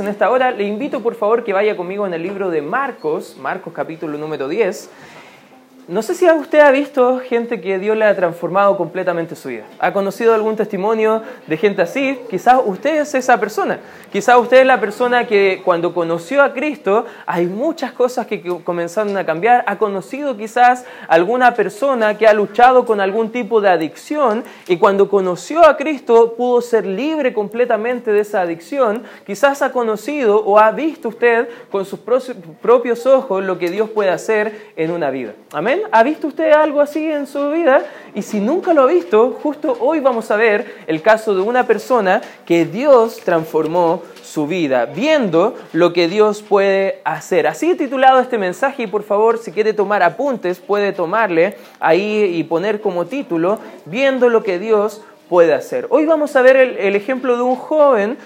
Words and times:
En 0.00 0.08
esta 0.08 0.30
hora 0.30 0.50
le 0.50 0.64
invito 0.64 1.02
por 1.02 1.14
favor 1.14 1.44
que 1.44 1.52
vaya 1.52 1.76
conmigo 1.76 2.06
en 2.06 2.14
el 2.14 2.22
libro 2.22 2.50
de 2.50 2.62
Marcos, 2.62 3.36
Marcos 3.38 3.72
capítulo 3.72 4.18
número 4.18 4.48
10. 4.48 4.90
No 5.86 6.00
sé 6.00 6.14
si 6.14 6.24
usted 6.30 6.60
ha 6.60 6.70
visto 6.70 7.20
gente 7.20 7.60
que 7.60 7.78
Dios 7.78 7.94
le 7.94 8.06
ha 8.06 8.16
transformado 8.16 8.78
completamente 8.78 9.36
su 9.36 9.50
vida. 9.50 9.64
¿Ha 9.78 9.92
conocido 9.92 10.32
algún 10.32 10.56
testimonio 10.56 11.20
de 11.46 11.58
gente 11.58 11.82
así? 11.82 12.18
Quizás 12.30 12.58
usted 12.64 13.02
es 13.02 13.14
esa 13.14 13.38
persona. 13.38 13.80
Quizás 14.10 14.38
usted 14.38 14.60
es 14.60 14.66
la 14.66 14.80
persona 14.80 15.26
que 15.26 15.60
cuando 15.62 15.92
conoció 15.92 16.42
a 16.42 16.54
Cristo 16.54 17.04
hay 17.26 17.44
muchas 17.44 17.92
cosas 17.92 18.26
que 18.26 18.40
comenzaron 18.64 19.14
a 19.18 19.26
cambiar. 19.26 19.62
Ha 19.66 19.76
conocido 19.76 20.38
quizás 20.38 20.86
alguna 21.06 21.52
persona 21.52 22.16
que 22.16 22.26
ha 22.26 22.32
luchado 22.32 22.86
con 22.86 23.02
algún 23.02 23.30
tipo 23.30 23.60
de 23.60 23.68
adicción 23.68 24.42
y 24.66 24.78
cuando 24.78 25.10
conoció 25.10 25.66
a 25.66 25.76
Cristo 25.76 26.32
pudo 26.34 26.62
ser 26.62 26.86
libre 26.86 27.34
completamente 27.34 28.10
de 28.10 28.20
esa 28.20 28.40
adicción. 28.40 29.02
Quizás 29.26 29.60
ha 29.60 29.70
conocido 29.70 30.42
o 30.46 30.58
ha 30.58 30.70
visto 30.70 31.10
usted 31.10 31.46
con 31.70 31.84
sus 31.84 32.00
propios 32.62 33.04
ojos 33.04 33.44
lo 33.44 33.58
que 33.58 33.68
Dios 33.68 33.90
puede 33.90 34.08
hacer 34.08 34.72
en 34.76 34.90
una 34.90 35.10
vida. 35.10 35.34
Amén. 35.52 35.73
¿Ha 35.90 36.02
visto 36.02 36.28
usted 36.28 36.50
algo 36.52 36.80
así 36.80 37.10
en 37.10 37.26
su 37.26 37.50
vida? 37.50 37.82
Y 38.14 38.22
si 38.22 38.40
nunca 38.40 38.72
lo 38.72 38.82
ha 38.82 38.86
visto, 38.86 39.38
justo 39.42 39.76
hoy 39.80 40.00
vamos 40.00 40.30
a 40.30 40.36
ver 40.36 40.76
el 40.86 41.02
caso 41.02 41.34
de 41.34 41.40
una 41.40 41.66
persona 41.66 42.20
que 42.44 42.64
Dios 42.64 43.18
transformó 43.24 44.02
su 44.22 44.46
vida, 44.46 44.86
viendo 44.86 45.54
lo 45.72 45.92
que 45.92 46.08
Dios 46.08 46.42
puede 46.42 47.00
hacer. 47.04 47.46
Así 47.46 47.70
he 47.70 47.74
titulado 47.74 48.20
este 48.20 48.38
mensaje 48.38 48.84
y 48.84 48.86
por 48.86 49.02
favor, 49.02 49.38
si 49.38 49.52
quiere 49.52 49.72
tomar 49.72 50.02
apuntes, 50.02 50.60
puede 50.60 50.92
tomarle 50.92 51.56
ahí 51.80 52.34
y 52.34 52.44
poner 52.44 52.80
como 52.80 53.06
título, 53.06 53.58
viendo 53.86 54.28
lo 54.28 54.42
que 54.42 54.58
Dios 54.58 55.02
puede 55.28 55.54
hacer. 55.54 55.86
Hoy 55.90 56.06
vamos 56.06 56.36
a 56.36 56.42
ver 56.42 56.56
el, 56.56 56.96
ejemplo 56.96 57.36
de 57.36 57.42
un 57.42 57.56
joven, 57.56 58.18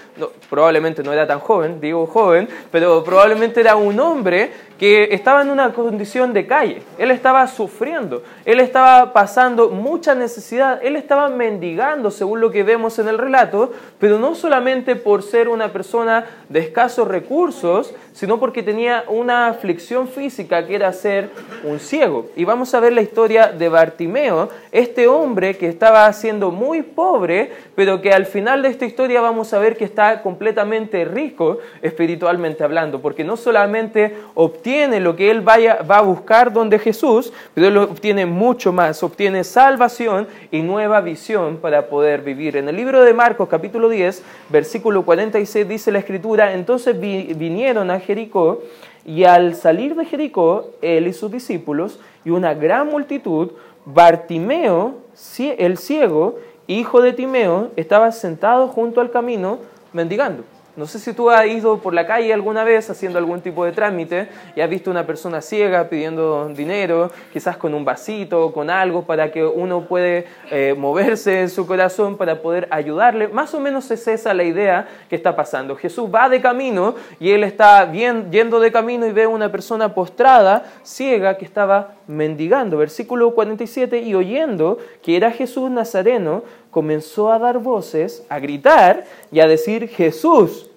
probablemente 0.49 1.01
no 1.01 1.13
era 1.13 1.25
tan 1.25 1.39
joven, 1.39 1.79
digo 1.79 2.05
joven, 2.05 2.47
pero 2.71 3.03
probablemente 3.03 3.61
era 3.61 3.75
un 3.75 3.99
hombre 3.99 4.51
que 4.79 5.09
estaba 5.11 5.41
en 5.41 5.49
una 5.49 5.73
condición 5.73 6.31
de 6.31 6.47
calle, 6.47 6.81
él 6.97 7.11
estaba 7.11 7.45
sufriendo, 7.47 8.23
él 8.45 8.61
estaba 8.61 9.11
pasando 9.11 9.69
mucha 9.71 10.15
necesidad, 10.15 10.79
él 10.81 10.95
estaba 10.95 11.27
mendigando, 11.27 12.09
según 12.11 12.39
lo 12.39 12.49
que 12.49 12.63
vemos 12.63 12.97
en 12.97 13.09
el 13.09 13.17
relato, 13.17 13.73
pero 13.99 14.19
no 14.19 14.35
solamente 14.35 14.95
por 14.95 15.21
ser 15.21 15.49
una 15.49 15.73
persona 15.73 16.25
de 16.47 16.61
escasos 16.61 17.09
recursos, 17.09 17.93
sino 18.13 18.39
porque 18.39 18.63
tenía 18.63 19.03
una 19.09 19.47
aflicción 19.47 20.07
física 20.07 20.65
que 20.65 20.75
era 20.75 20.93
ser 20.93 21.29
un 21.63 21.79
ciego. 21.79 22.27
Y 22.37 22.45
vamos 22.45 22.73
a 22.73 22.79
ver 22.79 22.93
la 22.93 23.01
historia 23.01 23.47
de 23.47 23.67
Bartimeo, 23.67 24.47
este 24.71 25.07
hombre 25.07 25.57
que 25.57 25.67
estaba 25.67 26.11
siendo 26.13 26.51
muy 26.51 26.83
pobre, 26.83 27.51
pero 27.75 28.01
que 28.01 28.13
al 28.13 28.25
final 28.25 28.61
de 28.61 28.69
esta 28.69 28.85
historia 28.85 29.19
vamos 29.19 29.53
a 29.53 29.59
ver 29.59 29.75
que 29.75 29.83
está 29.83 30.21
completamente 30.21 31.03
rico 31.03 31.57
espiritualmente 31.81 32.63
hablando, 32.63 33.01
porque 33.01 33.25
no 33.25 33.35
solamente 33.35 34.15
obtiene 34.35 34.68
obtiene 34.69 34.99
lo 34.99 35.15
que 35.15 35.31
él 35.31 35.41
vaya, 35.41 35.81
va 35.81 35.97
a 35.97 36.01
buscar 36.01 36.53
donde 36.53 36.77
Jesús, 36.77 37.33
pero 37.55 37.69
él 37.69 37.77
obtiene 37.77 38.27
mucho 38.27 38.71
más, 38.71 39.01
obtiene 39.01 39.43
salvación 39.43 40.27
y 40.51 40.61
nueva 40.61 41.01
visión 41.01 41.57
para 41.57 41.87
poder 41.87 42.21
vivir. 42.21 42.55
En 42.55 42.69
el 42.69 42.75
libro 42.75 43.01
de 43.01 43.11
Marcos 43.11 43.49
capítulo 43.49 43.89
10, 43.89 44.21
versículo 44.49 45.03
46 45.03 45.67
dice 45.67 45.91
la 45.91 45.97
escritura, 45.97 46.53
entonces 46.53 46.99
vinieron 46.99 47.89
a 47.89 47.99
Jericó 47.99 48.61
y 49.07 49.23
al 49.23 49.55
salir 49.55 49.95
de 49.95 50.05
Jericó, 50.05 50.69
él 50.83 51.07
y 51.07 51.13
sus 51.13 51.31
discípulos 51.31 51.99
y 52.23 52.29
una 52.29 52.53
gran 52.53 52.89
multitud, 52.89 53.53
Bartimeo, 53.85 54.99
el 55.39 55.79
ciego, 55.79 56.37
hijo 56.67 57.01
de 57.01 57.13
Timeo, 57.13 57.71
estaba 57.75 58.11
sentado 58.11 58.67
junto 58.67 59.01
al 59.01 59.09
camino 59.09 59.57
mendigando. 59.93 60.43
No 60.79 60.87
sé 60.87 60.97
si 60.97 61.11
tú 61.11 61.29
has 61.29 61.45
ido 61.45 61.79
por 61.79 61.93
la 61.93 62.07
calle 62.07 62.31
alguna 62.33 62.63
vez 62.63 62.89
haciendo 62.89 63.19
algún 63.19 63.41
tipo 63.41 63.65
de 63.65 63.73
trámite 63.73 64.29
y 64.55 64.61
has 64.61 64.69
visto 64.69 64.89
una 64.89 65.05
persona 65.05 65.41
ciega 65.41 65.89
pidiendo 65.89 66.47
dinero, 66.55 67.11
quizás 67.33 67.57
con 67.57 67.73
un 67.73 67.83
vasito, 67.83 68.53
con 68.53 68.69
algo 68.69 69.03
para 69.03 69.29
que 69.29 69.43
uno 69.43 69.81
puede 69.81 70.25
eh, 70.49 70.73
moverse 70.77 71.41
en 71.41 71.49
su 71.49 71.67
corazón 71.67 72.15
para 72.15 72.41
poder 72.41 72.69
ayudarle. 72.71 73.27
Más 73.27 73.53
o 73.53 73.59
menos 73.59 73.91
es 73.91 74.07
esa 74.07 74.33
la 74.33 74.45
idea 74.45 74.87
que 75.09 75.17
está 75.17 75.35
pasando. 75.35 75.75
Jesús 75.75 76.09
va 76.09 76.29
de 76.29 76.39
camino 76.39 76.95
y 77.19 77.31
él 77.31 77.43
está 77.43 77.83
bien, 77.83 78.31
yendo 78.31 78.61
de 78.61 78.71
camino 78.71 79.05
y 79.05 79.11
ve 79.11 79.27
una 79.27 79.51
persona 79.51 79.93
postrada, 79.93 80.63
ciega, 80.85 81.35
que 81.35 81.43
estaba 81.43 81.95
mendigando. 82.07 82.77
Versículo 82.77 83.35
47, 83.35 83.99
y 83.99 84.15
oyendo 84.15 84.77
que 85.03 85.17
era 85.17 85.29
Jesús 85.29 85.69
Nazareno, 85.69 86.43
comenzó 86.71 87.31
a 87.33 87.39
dar 87.39 87.59
voces, 87.59 88.25
a 88.29 88.39
gritar 88.39 89.03
y 89.29 89.41
a 89.41 89.47
decir, 89.47 89.89
Jesús, 89.89 90.69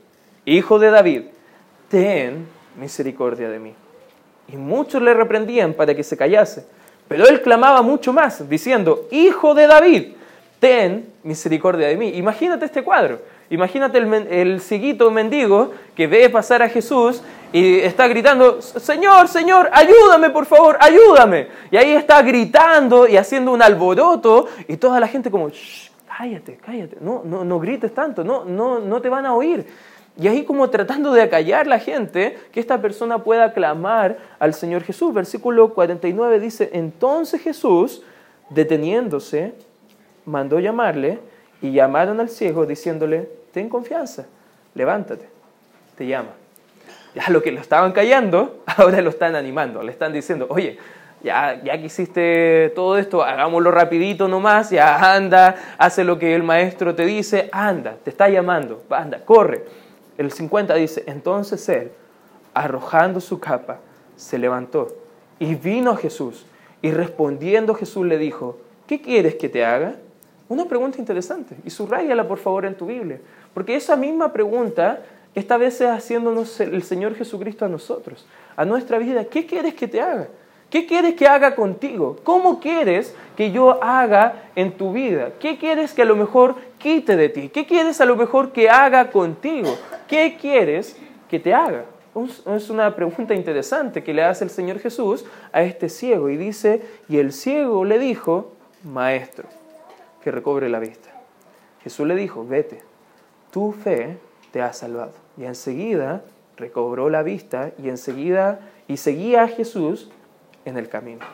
hijo 0.44 0.78
de 0.78 0.90
David, 0.90 1.22
ten 1.88 2.46
misericordia 2.76 3.48
de 3.48 3.58
mí. 3.58 3.74
Y 4.48 4.56
muchos 4.56 5.02
le 5.02 5.14
reprendían 5.14 5.74
para 5.74 5.94
que 5.94 6.02
se 6.02 6.16
callase. 6.16 6.66
Pero 7.08 7.26
él 7.26 7.42
clamaba 7.42 7.82
mucho 7.82 8.12
más, 8.12 8.48
diciendo, 8.48 9.06
Hijo 9.10 9.54
de 9.54 9.66
David, 9.66 10.12
ten 10.58 11.12
misericordia 11.22 11.88
de 11.88 11.96
mí. 11.96 12.16
Imagínate 12.16 12.64
este 12.64 12.82
cuadro. 12.82 13.20
Imagínate 13.50 13.98
el, 13.98 14.14
el 14.30 15.10
mendigo 15.12 15.72
que 15.94 16.06
ve 16.06 16.30
pasar 16.30 16.62
a 16.62 16.70
Jesús 16.70 17.22
y 17.52 17.80
está 17.80 18.08
gritando, 18.08 18.62
Señor, 18.62 19.28
Señor, 19.28 19.68
ayúdame, 19.72 20.30
por 20.30 20.46
favor, 20.46 20.78
ayúdame. 20.80 21.48
Y 21.70 21.76
ahí 21.76 21.90
está 21.92 22.22
gritando 22.22 23.06
y 23.06 23.18
haciendo 23.18 23.52
un 23.52 23.60
alboroto 23.60 24.48
y 24.68 24.78
toda 24.78 24.98
la 24.98 25.06
gente 25.06 25.30
como, 25.30 25.50
cállate, 26.16 26.58
cállate, 26.64 26.96
no, 27.02 27.20
no, 27.24 27.44
no 27.44 27.58
grites 27.58 27.92
tanto, 27.92 28.24
no, 28.24 28.46
no, 28.46 28.78
no 28.78 29.02
te 29.02 29.10
van 29.10 29.26
a 29.26 29.34
oír. 29.34 29.66
Y 30.20 30.28
ahí 30.28 30.44
como 30.44 30.68
tratando 30.68 31.12
de 31.12 31.22
acallar 31.22 31.66
la 31.66 31.78
gente, 31.78 32.38
que 32.52 32.60
esta 32.60 32.82
persona 32.82 33.18
pueda 33.18 33.52
clamar 33.54 34.18
al 34.38 34.52
Señor 34.52 34.82
Jesús. 34.82 35.14
Versículo 35.14 35.72
49 35.72 36.38
dice, 36.38 36.70
entonces 36.74 37.40
Jesús, 37.40 38.02
deteniéndose, 38.50 39.54
mandó 40.26 40.60
llamarle 40.60 41.18
y 41.62 41.72
llamaron 41.72 42.20
al 42.20 42.28
ciego 42.28 42.66
diciéndole, 42.66 43.28
ten 43.52 43.70
confianza, 43.70 44.26
levántate, 44.74 45.28
te 45.96 46.06
llama. 46.06 46.30
Ya 47.14 47.28
lo 47.30 47.42
que 47.42 47.52
lo 47.52 47.60
estaban 47.60 47.92
callando, 47.92 48.62
ahora 48.76 49.00
lo 49.00 49.10
están 49.10 49.34
animando, 49.34 49.82
le 49.82 49.92
están 49.92 50.12
diciendo, 50.12 50.46
oye, 50.50 50.78
ya, 51.22 51.62
ya 51.62 51.78
que 51.78 51.86
hiciste 51.86 52.70
todo 52.74 52.98
esto, 52.98 53.22
hagámoslo 53.22 53.70
rapidito 53.70 54.28
nomás, 54.28 54.70
ya 54.70 55.14
anda, 55.14 55.54
hace 55.78 56.04
lo 56.04 56.18
que 56.18 56.34
el 56.34 56.42
maestro 56.42 56.94
te 56.94 57.06
dice, 57.06 57.48
anda, 57.52 57.96
te 58.02 58.10
está 58.10 58.28
llamando, 58.28 58.82
anda, 58.90 59.24
corre 59.24 59.64
el 60.18 60.30
50 60.30 60.74
dice, 60.74 61.04
entonces 61.06 61.68
él, 61.68 61.92
arrojando 62.54 63.20
su 63.20 63.40
capa, 63.40 63.78
se 64.16 64.38
levantó 64.38 64.88
y 65.38 65.54
vino 65.54 65.90
a 65.92 65.96
Jesús. 65.96 66.46
Y 66.80 66.90
respondiendo 66.90 67.74
Jesús 67.74 68.06
le 68.06 68.18
dijo, 68.18 68.58
¿qué 68.86 69.00
quieres 69.00 69.36
que 69.36 69.48
te 69.48 69.64
haga? 69.64 69.96
Una 70.48 70.66
pregunta 70.66 70.98
interesante. 70.98 71.56
Y 71.64 71.70
subrayala 71.70 72.28
por 72.28 72.38
favor 72.38 72.64
en 72.64 72.76
tu 72.76 72.86
Biblia. 72.86 73.20
Porque 73.54 73.76
esa 73.76 73.96
misma 73.96 74.32
pregunta 74.32 75.00
esta 75.34 75.56
vez 75.56 75.80
es 75.80 75.88
haciéndonos 75.88 76.60
el 76.60 76.82
Señor 76.82 77.14
Jesucristo 77.14 77.64
a 77.64 77.68
nosotros, 77.68 78.26
a 78.54 78.64
nuestra 78.64 78.98
vida. 78.98 79.24
¿Qué 79.24 79.46
quieres 79.46 79.74
que 79.74 79.88
te 79.88 80.00
haga? 80.00 80.28
¿Qué 80.68 80.86
quieres 80.86 81.14
que 81.14 81.26
haga 81.26 81.54
contigo? 81.54 82.16
¿Cómo 82.22 82.60
quieres 82.60 83.14
que 83.36 83.50
yo 83.50 83.82
haga 83.82 84.44
en 84.56 84.72
tu 84.72 84.92
vida? 84.92 85.32
¿Qué 85.38 85.58
quieres 85.58 85.92
que 85.92 86.02
a 86.02 86.06
lo 86.06 86.16
mejor 86.16 86.54
quite 86.78 87.16
de 87.16 87.28
ti? 87.28 87.48
¿Qué 87.48 87.66
quieres 87.66 88.00
a 88.00 88.06
lo 88.06 88.16
mejor 88.16 88.52
que 88.52 88.70
haga 88.70 89.10
contigo? 89.10 89.68
¿Qué 90.12 90.36
quieres 90.38 90.94
que 91.30 91.40
te 91.40 91.54
haga? 91.54 91.86
Es 92.54 92.68
una 92.68 92.94
pregunta 92.94 93.32
interesante 93.32 94.04
que 94.04 94.12
le 94.12 94.22
hace 94.22 94.44
el 94.44 94.50
Señor 94.50 94.78
Jesús 94.78 95.24
a 95.52 95.62
este 95.62 95.88
ciego 95.88 96.28
y 96.28 96.36
dice, 96.36 96.82
y 97.08 97.16
el 97.16 97.32
ciego 97.32 97.86
le 97.86 97.98
dijo, 97.98 98.52
maestro, 98.84 99.48
que 100.22 100.30
recobre 100.30 100.68
la 100.68 100.80
vista. 100.80 101.08
Jesús 101.82 102.06
le 102.06 102.14
dijo, 102.14 102.46
vete, 102.46 102.82
tu 103.50 103.72
fe 103.72 104.18
te 104.50 104.60
ha 104.60 104.74
salvado. 104.74 105.14
Y 105.38 105.44
enseguida 105.44 106.22
recobró 106.58 107.08
la 107.08 107.22
vista 107.22 107.72
y 107.82 107.88
enseguida 107.88 108.60
y 108.88 108.98
seguía 108.98 109.44
a 109.44 109.48
Jesús 109.48 110.10
en 110.66 110.76
el 110.76 110.90
camino. 110.90 111.24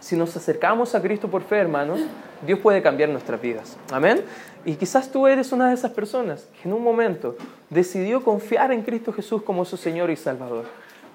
Si 0.00 0.16
nos 0.16 0.36
acercamos 0.36 0.94
a 0.94 1.02
Cristo 1.02 1.28
por 1.28 1.42
fe, 1.42 1.56
hermanos, 1.56 2.00
Dios 2.46 2.60
puede 2.60 2.82
cambiar 2.82 3.08
nuestras 3.08 3.40
vidas. 3.40 3.76
Amén. 3.90 4.22
Y 4.64 4.74
quizás 4.74 5.10
tú 5.10 5.26
eres 5.26 5.50
una 5.52 5.68
de 5.68 5.74
esas 5.74 5.90
personas 5.90 6.48
que 6.62 6.68
en 6.68 6.74
un 6.74 6.82
momento 6.82 7.36
decidió 7.68 8.22
confiar 8.22 8.72
en 8.72 8.82
Cristo 8.82 9.12
Jesús 9.12 9.42
como 9.42 9.64
su 9.64 9.76
Señor 9.76 10.10
y 10.10 10.16
Salvador. 10.16 10.66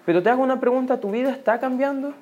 Pero 0.06 0.22
te 0.22 0.30
hago 0.30 0.44
una 0.44 0.60
pregunta, 0.60 1.00
¿tu 1.00 1.12
vida 1.12 1.32
está 1.32 1.60
cambiando? 1.60 2.14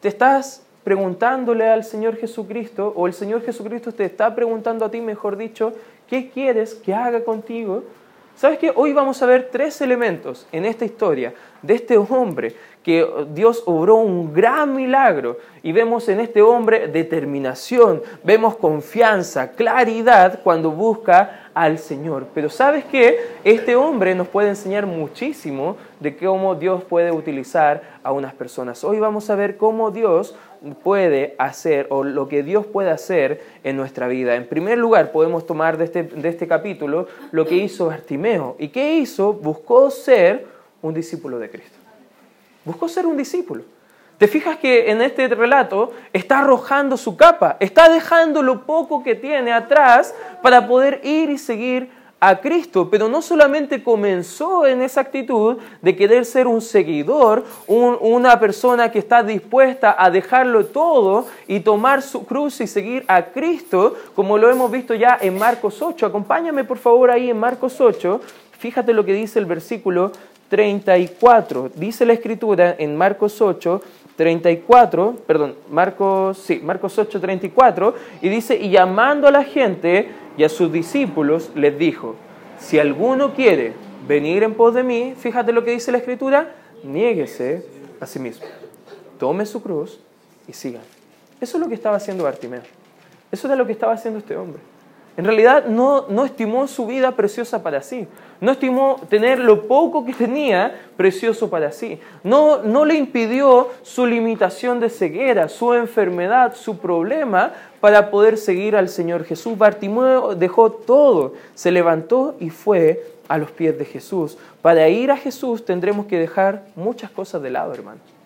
¿Te 0.00 0.08
estás 0.08 0.62
preguntándole 0.84 1.68
al 1.68 1.84
Señor 1.84 2.16
Jesucristo 2.16 2.92
o 2.96 3.06
el 3.06 3.12
Señor 3.12 3.42
Jesucristo 3.42 3.92
te 3.92 4.04
está 4.04 4.34
preguntando 4.34 4.84
a 4.84 4.90
ti, 4.90 5.00
mejor 5.00 5.36
dicho, 5.36 5.74
¿qué 6.08 6.30
quieres 6.30 6.74
que 6.74 6.94
haga 6.94 7.24
contigo? 7.24 7.82
¿Sabes 8.36 8.58
qué? 8.58 8.72
Hoy 8.74 8.92
vamos 8.92 9.20
a 9.20 9.26
ver 9.26 9.48
tres 9.50 9.80
elementos 9.80 10.46
en 10.52 10.64
esta 10.64 10.84
historia 10.84 11.34
de 11.60 11.74
este 11.74 11.98
hombre 11.98 12.54
que 12.88 13.06
Dios 13.34 13.64
obró 13.66 13.96
un 13.96 14.32
gran 14.32 14.74
milagro 14.74 15.36
y 15.62 15.72
vemos 15.72 16.08
en 16.08 16.20
este 16.20 16.40
hombre 16.40 16.88
determinación, 16.88 18.00
vemos 18.24 18.56
confianza, 18.56 19.50
claridad 19.50 20.40
cuando 20.42 20.70
busca 20.70 21.50
al 21.52 21.78
Señor. 21.78 22.28
Pero 22.32 22.48
sabes 22.48 22.86
que 22.86 23.18
este 23.44 23.76
hombre 23.76 24.14
nos 24.14 24.28
puede 24.28 24.48
enseñar 24.48 24.86
muchísimo 24.86 25.76
de 26.00 26.16
cómo 26.16 26.54
Dios 26.54 26.82
puede 26.82 27.12
utilizar 27.12 27.82
a 28.02 28.12
unas 28.12 28.32
personas. 28.32 28.82
Hoy 28.84 28.98
vamos 28.98 29.28
a 29.28 29.34
ver 29.34 29.58
cómo 29.58 29.90
Dios 29.90 30.34
puede 30.82 31.34
hacer 31.36 31.88
o 31.90 32.04
lo 32.04 32.26
que 32.26 32.42
Dios 32.42 32.64
puede 32.64 32.88
hacer 32.88 33.42
en 33.64 33.76
nuestra 33.76 34.08
vida. 34.08 34.34
En 34.34 34.48
primer 34.48 34.78
lugar, 34.78 35.12
podemos 35.12 35.44
tomar 35.44 35.76
de 35.76 35.84
este, 35.84 36.04
de 36.04 36.28
este 36.30 36.48
capítulo 36.48 37.06
lo 37.32 37.44
que 37.44 37.56
hizo 37.56 37.84
Bartimeo. 37.84 38.56
¿Y 38.58 38.68
qué 38.68 38.94
hizo? 38.94 39.34
Buscó 39.34 39.90
ser 39.90 40.46
un 40.80 40.94
discípulo 40.94 41.38
de 41.38 41.50
Cristo. 41.50 41.77
Buscó 42.68 42.86
ser 42.86 43.06
un 43.06 43.16
discípulo. 43.16 43.64
Te 44.18 44.28
fijas 44.28 44.58
que 44.58 44.90
en 44.90 45.00
este 45.00 45.26
relato 45.28 45.90
está 46.12 46.40
arrojando 46.40 46.98
su 46.98 47.16
capa, 47.16 47.56
está 47.60 47.88
dejando 47.88 48.42
lo 48.42 48.66
poco 48.66 49.02
que 49.02 49.14
tiene 49.14 49.54
atrás 49.54 50.14
para 50.42 50.68
poder 50.68 51.00
ir 51.02 51.30
y 51.30 51.38
seguir 51.38 51.88
a 52.20 52.42
Cristo, 52.42 52.90
pero 52.90 53.08
no 53.08 53.22
solamente 53.22 53.82
comenzó 53.82 54.66
en 54.66 54.82
esa 54.82 55.00
actitud 55.00 55.56
de 55.80 55.96
querer 55.96 56.26
ser 56.26 56.46
un 56.46 56.60
seguidor, 56.60 57.46
una 57.68 58.38
persona 58.38 58.92
que 58.92 58.98
está 58.98 59.22
dispuesta 59.22 59.96
a 59.98 60.10
dejarlo 60.10 60.66
todo 60.66 61.26
y 61.46 61.60
tomar 61.60 62.02
su 62.02 62.26
cruz 62.26 62.60
y 62.60 62.66
seguir 62.66 63.02
a 63.08 63.22
Cristo, 63.22 63.96
como 64.14 64.36
lo 64.36 64.50
hemos 64.50 64.70
visto 64.70 64.94
ya 64.94 65.16
en 65.18 65.38
Marcos 65.38 65.80
8. 65.80 66.04
Acompáñame 66.04 66.64
por 66.64 66.76
favor 66.76 67.10
ahí 67.10 67.30
en 67.30 67.40
Marcos 67.40 67.80
8. 67.80 68.20
Fíjate 68.58 68.92
lo 68.92 69.06
que 69.06 69.14
dice 69.14 69.38
el 69.38 69.46
versículo 69.46 70.12
34. 70.48 71.70
Dice 71.74 72.06
la 72.06 72.14
escritura 72.14 72.74
en 72.78 72.96
Marcos 72.96 73.40
8, 73.40 73.82
34, 74.16 75.16
perdón, 75.26 75.54
Marcos, 75.70 76.38
sí, 76.38 76.60
Marcos 76.62 76.98
8, 76.98 77.20
34, 77.20 77.94
y 78.20 78.28
dice, 78.28 78.56
y 78.56 78.70
llamando 78.70 79.28
a 79.28 79.30
la 79.30 79.44
gente 79.44 80.08
y 80.36 80.44
a 80.44 80.48
sus 80.48 80.72
discípulos, 80.72 81.50
les 81.54 81.78
dijo, 81.78 82.16
si 82.58 82.78
alguno 82.78 83.34
quiere 83.34 83.74
venir 84.08 84.42
en 84.42 84.54
pos 84.54 84.74
de 84.74 84.82
mí, 84.82 85.14
fíjate 85.16 85.52
lo 85.52 85.62
que 85.62 85.70
dice 85.70 85.92
la 85.92 85.98
escritura, 85.98 86.52
niéguese 86.82 87.64
a 88.00 88.06
sí 88.06 88.18
mismo, 88.18 88.46
tome 89.18 89.46
su 89.46 89.62
cruz 89.62 90.00
y 90.48 90.52
siga. 90.52 90.80
Eso 91.40 91.56
es 91.56 91.62
lo 91.62 91.68
que 91.68 91.74
estaba 91.74 91.96
haciendo 91.96 92.24
Bartimeo. 92.24 92.62
Eso 93.30 93.46
era 93.46 93.54
lo 93.54 93.66
que 93.66 93.72
estaba 93.72 93.92
haciendo 93.92 94.18
este 94.18 94.36
hombre. 94.36 94.60
En 95.18 95.24
realidad 95.24 95.66
no, 95.66 96.06
no 96.08 96.24
estimó 96.24 96.68
su 96.68 96.86
vida 96.86 97.10
preciosa 97.16 97.60
para 97.60 97.82
sí. 97.82 98.06
No 98.40 98.52
estimó 98.52 99.00
tener 99.08 99.40
lo 99.40 99.66
poco 99.66 100.06
que 100.06 100.14
tenía 100.14 100.80
precioso 100.96 101.50
para 101.50 101.72
sí. 101.72 101.98
No, 102.22 102.62
no 102.62 102.84
le 102.84 102.94
impidió 102.94 103.66
su 103.82 104.06
limitación 104.06 104.78
de 104.78 104.88
ceguera, 104.88 105.48
su 105.48 105.74
enfermedad, 105.74 106.54
su 106.54 106.78
problema 106.78 107.52
para 107.80 108.12
poder 108.12 108.38
seguir 108.38 108.76
al 108.76 108.88
Señor 108.88 109.24
Jesús. 109.24 109.58
Bartimeo 109.58 110.36
dejó 110.36 110.70
todo, 110.70 111.34
se 111.52 111.72
levantó 111.72 112.36
y 112.38 112.50
fue 112.50 113.04
a 113.26 113.38
los 113.38 113.50
pies 113.50 113.76
de 113.76 113.86
Jesús. 113.86 114.38
Para 114.62 114.88
ir 114.88 115.10
a 115.10 115.16
Jesús 115.16 115.64
tendremos 115.64 116.06
que 116.06 116.16
dejar 116.16 116.62
muchas 116.76 117.10
cosas 117.10 117.42
de 117.42 117.50
lado, 117.50 117.74
hermanos. 117.74 118.17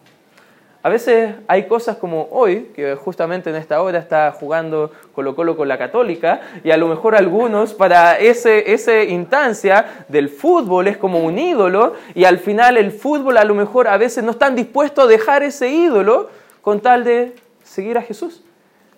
A 0.84 0.88
veces 0.88 1.37
hay 1.46 1.69
cosas 1.69 1.96
como 1.96 2.26
hoy, 2.32 2.73
que 2.75 2.96
justamente 2.96 3.50
en 3.50 3.56
esta 3.56 3.81
hora 3.81 4.00
está 4.00 4.32
jugando 4.32 4.90
Colo 5.14 5.37
Colo 5.37 5.56
con 5.56 5.69
la 5.69 5.79
Católica, 5.79 6.40
y 6.64 6.73
a 6.73 6.76
lo 6.76 6.88
mejor 6.88 7.14
algunos 7.14 7.73
para 7.73 8.19
ese, 8.19 8.73
esa 8.73 9.00
instancia 9.05 10.05
del 10.08 10.29
fútbol 10.29 10.88
es 10.88 10.96
como 10.96 11.20
un 11.20 11.38
ídolo, 11.38 11.94
y 12.17 12.25
al 12.25 12.38
final 12.38 12.76
el 12.76 12.90
fútbol 12.90 13.37
a 13.37 13.44
lo 13.44 13.55
mejor 13.55 13.87
a 13.87 13.96
veces 13.96 14.25
no 14.25 14.32
están 14.32 14.56
dispuestos 14.56 15.05
a 15.05 15.06
dejar 15.06 15.44
ese 15.44 15.69
ídolo 15.69 16.31
con 16.62 16.81
tal 16.81 17.05
de 17.05 17.37
seguir 17.62 17.96
a 17.96 18.02
Jesús, 18.02 18.43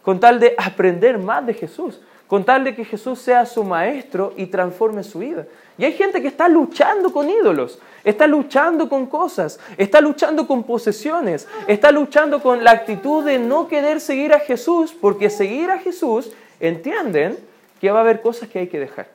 con 0.02 0.19
tal 0.20 0.40
de 0.40 0.54
aprender 0.56 1.19
más 1.19 1.44
de 1.44 1.52
Jesús, 1.52 2.00
con 2.34 2.42
tal 2.42 2.64
de 2.64 2.75
que 2.75 2.84
Jesús 2.84 3.20
sea 3.20 3.46
su 3.46 3.62
maestro 3.62 4.32
y 4.36 4.46
transforme 4.46 5.04
su 5.04 5.20
vida. 5.20 5.46
Y 5.78 5.84
hay 5.84 5.92
gente 5.92 6.20
que 6.20 6.26
está 6.26 6.48
luchando 6.48 7.12
con 7.12 7.31
ídolos, 7.31 7.78
está 8.02 8.26
luchando 8.26 8.88
con 8.88 9.06
cosas, 9.06 9.60
está 9.78 10.00
luchando 10.00 10.44
con 10.48 10.64
posesiones, 10.64 11.46
está 11.69 11.92
luchando 11.92 12.42
con 12.42 12.64
la 12.64 12.72
actitud 12.72 13.25
de 13.25 13.38
no 13.38 13.69
querer 13.69 14.00
seguir 14.00 14.32
a 14.32 14.40
Jesús, 14.40 14.92
porque 15.00 15.31
seguir 15.31 15.70
a 15.70 15.78
Jesús 15.78 16.32
entienden 16.58 17.38
que 17.81 17.92
va 17.92 17.98
a 17.98 18.02
haber 18.02 18.20
cosas 18.20 18.48
que 18.48 18.58
hay 18.58 18.66
que 18.66 18.81
dejar. 18.81 19.06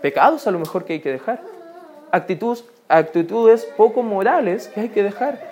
Pecados 0.00 0.46
a 0.46 0.52
lo 0.52 0.60
mejor 0.60 0.84
que 0.84 0.92
hay 0.92 1.00
que 1.00 1.10
dejar. 1.10 1.42
Actitudes, 2.12 2.64
actitudes 2.86 3.64
poco 3.76 4.04
morales 4.04 4.68
que 4.68 4.82
hay 4.82 4.90
que 4.90 5.02
dejar. 5.02 5.42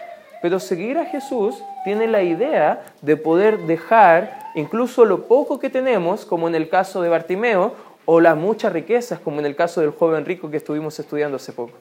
Pero 0.40 0.60
seguir 0.60 0.98
a 0.98 1.04
Jesús 1.04 1.60
tiene 1.84 2.06
la 2.06 2.22
idea 2.22 2.82
de 3.02 3.16
poder 3.16 3.58
dejar 3.66 4.38
incluso 4.54 5.04
lo 5.04 5.26
poco 5.26 5.58
que 5.58 5.70
tenemos, 5.70 6.24
como 6.24 6.48
en 6.48 6.54
el 6.54 6.68
caso 6.68 7.02
de 7.02 7.08
Bartimeo, 7.08 7.74
o 8.04 8.20
las 8.20 8.36
muchas 8.36 8.72
riquezas, 8.72 9.20
como 9.20 9.40
en 9.40 9.46
el 9.46 9.54
caso 9.54 9.80
del 9.80 9.90
joven 9.90 10.24
rico 10.24 10.50
que 10.50 10.56
estuvimos 10.56 10.98
estudiando 10.98 11.36
hace 11.36 11.52
poco. 11.52 11.74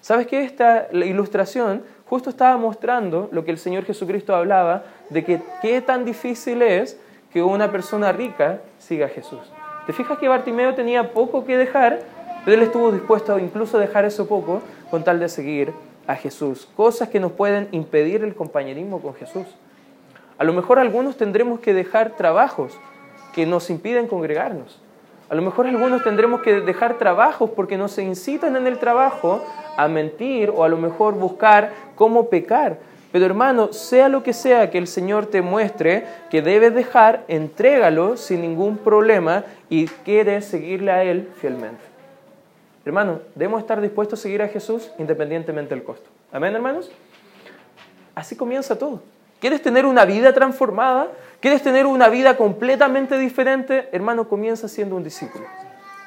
¿Sabes 0.00 0.26
qué? 0.26 0.44
Esta 0.44 0.88
ilustración 0.92 1.82
justo 2.06 2.30
estaba 2.30 2.56
mostrando 2.56 3.28
lo 3.32 3.44
que 3.44 3.50
el 3.50 3.58
Señor 3.58 3.84
Jesucristo 3.84 4.34
hablaba 4.34 4.84
de 5.10 5.24
que 5.24 5.40
qué 5.62 5.80
tan 5.80 6.04
difícil 6.04 6.62
es 6.62 6.98
que 7.32 7.42
una 7.42 7.72
persona 7.72 8.12
rica 8.12 8.60
siga 8.78 9.06
a 9.06 9.08
Jesús. 9.08 9.40
¿Te 9.86 9.92
fijas 9.92 10.18
que 10.18 10.28
Bartimeo 10.28 10.74
tenía 10.74 11.12
poco 11.12 11.44
que 11.44 11.56
dejar, 11.56 12.00
pero 12.44 12.56
él 12.56 12.62
estuvo 12.62 12.92
dispuesto 12.92 13.34
a 13.34 13.40
incluso 13.40 13.78
dejar 13.78 14.04
eso 14.04 14.28
poco 14.28 14.62
con 14.90 15.02
tal 15.02 15.18
de 15.18 15.28
seguir 15.28 15.72
a 16.06 16.16
Jesús? 16.16 16.68
Cosas 16.76 17.08
que 17.08 17.20
nos 17.20 17.32
pueden 17.32 17.68
impedir 17.72 18.22
el 18.22 18.34
compañerismo 18.34 19.00
con 19.00 19.14
Jesús. 19.14 19.46
A 20.38 20.44
lo 20.44 20.52
mejor 20.52 20.78
algunos 20.78 21.16
tendremos 21.16 21.60
que 21.60 21.74
dejar 21.74 22.16
trabajos 22.16 22.78
que 23.34 23.46
nos 23.46 23.70
impiden 23.70 24.06
congregarnos. 24.06 24.80
A 25.28 25.34
lo 25.34 25.42
mejor 25.42 25.66
algunos 25.66 26.04
tendremos 26.04 26.42
que 26.42 26.60
dejar 26.60 26.98
trabajos 26.98 27.50
porque 27.50 27.78
nos 27.78 27.98
incitan 27.98 28.56
en 28.56 28.66
el 28.66 28.78
trabajo 28.78 29.42
a 29.76 29.88
mentir 29.88 30.50
o 30.50 30.64
a 30.64 30.68
lo 30.68 30.76
mejor 30.76 31.14
buscar 31.14 31.72
cómo 31.94 32.28
pecar. 32.28 32.78
Pero 33.10 33.26
hermano, 33.26 33.72
sea 33.72 34.08
lo 34.08 34.22
que 34.22 34.32
sea 34.32 34.70
que 34.70 34.78
el 34.78 34.86
Señor 34.86 35.26
te 35.26 35.40
muestre 35.40 36.04
que 36.30 36.42
debes 36.42 36.74
dejar, 36.74 37.24
entrégalo 37.28 38.16
sin 38.16 38.40
ningún 38.40 38.76
problema 38.76 39.44
y 39.70 39.86
quieres 39.86 40.44
seguirle 40.44 40.90
a 40.90 41.04
Él 41.04 41.28
fielmente. 41.40 41.93
Hermano, 42.84 43.20
debemos 43.34 43.60
estar 43.60 43.80
dispuestos 43.80 44.18
a 44.18 44.22
seguir 44.22 44.42
a 44.42 44.48
Jesús 44.48 44.90
independientemente 44.98 45.74
del 45.74 45.84
costo. 45.84 46.08
Amén, 46.30 46.54
hermanos. 46.54 46.90
Así 48.14 48.36
comienza 48.36 48.78
todo. 48.78 49.02
¿Quieres 49.40 49.62
tener 49.62 49.86
una 49.86 50.04
vida 50.04 50.32
transformada? 50.32 51.08
¿Quieres 51.40 51.62
tener 51.62 51.86
una 51.86 52.08
vida 52.08 52.36
completamente 52.36 53.18
diferente? 53.18 53.88
Hermano, 53.92 54.28
comienza 54.28 54.68
siendo 54.68 54.96
un 54.96 55.04
discípulo. 55.04 55.44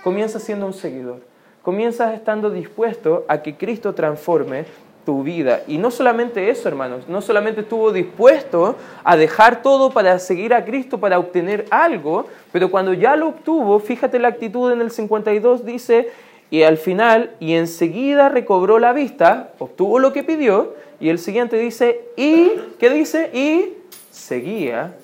Comienza 0.04 0.40
siendo 0.40 0.66
un 0.66 0.74
seguidor. 0.74 1.22
Comienza 1.64 2.14
estando 2.14 2.50
dispuesto 2.50 3.26
a 3.28 3.42
que 3.42 3.58
Cristo 3.58 3.94
transforme 3.94 4.66
tu 5.08 5.24
vida. 5.24 5.62
Y 5.68 5.78
no 5.78 5.90
solamente 5.90 6.50
eso, 6.50 6.68
hermanos, 6.68 7.08
no 7.08 7.22
solamente 7.22 7.62
estuvo 7.62 7.94
dispuesto 7.94 8.76
a 9.04 9.16
dejar 9.16 9.62
todo 9.62 9.92
para 9.92 10.20
seguir 10.20 10.54
a 10.54 10.66
Cristo, 10.66 11.00
para 11.00 11.18
obtener 11.18 11.66
algo, 11.70 12.26
pero 12.52 12.70
cuando 12.70 12.94
ya 12.94 13.16
lo 13.16 13.30
obtuvo, 13.30 13.80
fíjate 13.80 14.20
la 14.20 14.28
actitud 14.28 14.72
en 14.72 14.82
el 14.82 14.92
52, 14.92 15.64
dice, 15.64 16.10
y 16.50 16.64
al 16.64 16.78
final, 16.78 17.36
y 17.40 17.54
enseguida 17.54 18.30
recobró 18.30 18.80
la 18.80 18.94
vista, 18.94 19.52
obtuvo 19.60 20.00
lo 20.00 20.14
que 20.14 20.24
pidió, 20.24 20.76
y 21.00 21.10
el 21.10 21.20
siguiente 21.20 21.58
dice, 21.58 22.10
y, 22.16 22.52
¿qué 22.80 22.90
dice? 22.90 23.30
Y 23.34 23.78
seguía 24.12 24.96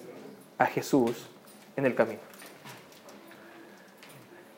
a 0.58 0.66
Jesús 0.66 1.28
en 1.76 1.86
el 1.86 1.96
camino. 1.96 2.22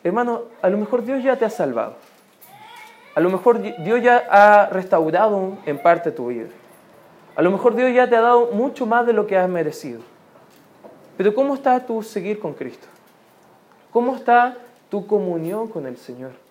Hermano, 0.04 0.44
a 0.62 0.70
lo 0.70 0.77
mejor 0.77 1.04
Dios 1.04 1.24
ya 1.24 1.36
te 1.36 1.46
ha 1.46 1.50
salvado. 1.50 1.96
A 3.15 3.20
lo 3.20 3.30
mejor 3.30 3.60
Dios 3.62 4.01
ya 4.04 4.24
ha 4.30 4.68
restaurado 4.68 5.58
en 5.65 5.82
parte 5.82 6.12
tu 6.12 6.27
vida. 6.27 6.50
A 7.36 7.42
lo 7.42 7.50
mejor 7.50 7.75
Dios 7.75 7.92
ya 7.94 8.08
te 8.08 8.15
ha 8.15 8.22
dado 8.22 8.51
mucho 8.51 8.86
más 8.86 9.08
de 9.08 9.13
lo 9.13 9.25
que 9.25 9.36
has 9.36 9.50
merecido. 9.50 10.01
Pero 11.18 11.34
¿cómo 11.34 11.56
está 11.56 11.86
tu 11.86 12.04
seguir 12.04 12.39
con 12.39 12.54
Cristo? 12.54 12.88
¿Cómo 13.92 14.15
está 14.15 14.58
tu 14.89 15.08
comunión 15.08 15.68
con 15.68 15.88
el 15.88 15.98
Señor? 15.98 16.45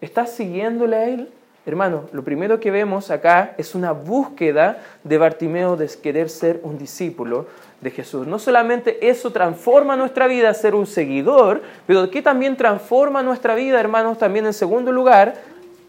¿Estás 0.00 0.32
siguiéndole 0.32 0.96
a 0.96 1.08
Él? 1.08 1.28
Hermano, 1.66 2.04
lo 2.12 2.22
primero 2.22 2.60
que 2.60 2.70
vemos 2.70 3.10
acá 3.10 3.54
es 3.58 3.74
una 3.74 3.90
búsqueda 3.90 4.82
de 5.02 5.18
Bartimeo 5.18 5.76
de 5.76 5.88
querer 6.00 6.30
ser 6.30 6.60
un 6.62 6.78
discípulo 6.78 7.46
de 7.80 7.90
Jesús. 7.90 8.24
No 8.26 8.38
solamente 8.38 9.08
eso 9.08 9.32
transforma 9.32 9.96
nuestra 9.96 10.28
vida 10.28 10.48
a 10.48 10.54
ser 10.54 10.76
un 10.76 10.86
seguidor, 10.86 11.62
pero 11.86 12.08
que 12.08 12.22
también 12.22 12.56
transforma 12.56 13.22
nuestra 13.22 13.56
vida, 13.56 13.80
hermanos, 13.80 14.18
también 14.18 14.46
en 14.46 14.52
segundo 14.52 14.92
lugar, 14.92 15.34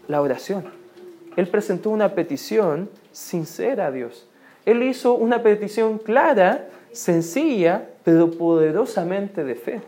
la 0.08 0.20
oración. 0.20 0.64
Él 1.36 1.46
presentó 1.46 1.90
una 1.90 2.14
petición 2.14 2.90
sincera 3.12 3.86
a 3.86 3.92
Dios. 3.92 4.26
Él 4.66 4.82
hizo 4.82 5.14
una 5.14 5.44
petición 5.44 5.98
clara, 5.98 6.66
sencilla, 6.90 7.84
pero 8.02 8.32
poderosamente 8.32 9.44
de 9.44 9.54
fe. 9.54 9.80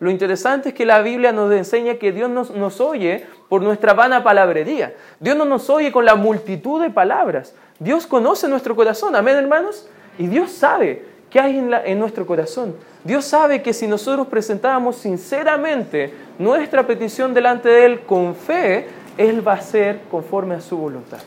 Lo 0.00 0.10
interesante 0.10 0.70
es 0.70 0.74
que 0.74 0.86
la 0.86 1.02
Biblia 1.02 1.32
nos 1.32 1.52
enseña 1.52 1.94
que 1.94 2.12
Dios 2.12 2.30
nos, 2.30 2.50
nos 2.50 2.80
oye 2.80 3.26
por 3.48 3.62
nuestra 3.62 3.94
vana 3.94 4.22
palabrería. 4.22 4.94
Dios 5.18 5.36
no 5.36 5.44
nos 5.44 5.68
oye 5.70 5.90
con 5.90 6.04
la 6.04 6.14
multitud 6.14 6.80
de 6.80 6.90
palabras. 6.90 7.54
Dios 7.80 8.06
conoce 8.06 8.48
nuestro 8.48 8.76
corazón, 8.76 9.16
amén 9.16 9.36
hermanos. 9.36 9.88
Y 10.18 10.26
Dios 10.26 10.52
sabe 10.52 11.04
qué 11.30 11.40
hay 11.40 11.58
en, 11.58 11.98
nuestro 11.98 12.26
corazón. 12.26 12.74
Dios 13.04 13.24
sabe 13.24 13.62
que 13.62 13.72
si 13.72 13.86
nosotros 13.86 14.26
presentamos 14.26 14.96
sinceramente 14.96 16.12
nuestra 16.38 16.86
petición 16.86 17.34
delante 17.34 17.68
de 17.68 17.84
Él 17.84 18.00
con 18.00 18.34
fe, 18.34 18.86
Él 19.16 19.46
va 19.46 19.54
a 19.54 19.60
ser 19.60 20.00
conforme 20.10 20.54
a 20.54 20.60
su 20.60 20.76
voluntad. 20.76 21.18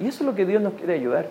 Y 0.00 0.06
eso 0.06 0.22
es 0.22 0.26
lo 0.26 0.34
que 0.34 0.46
Dios 0.46 0.62
nos 0.62 0.74
quiere 0.74 0.94
ayudar. 0.94 1.26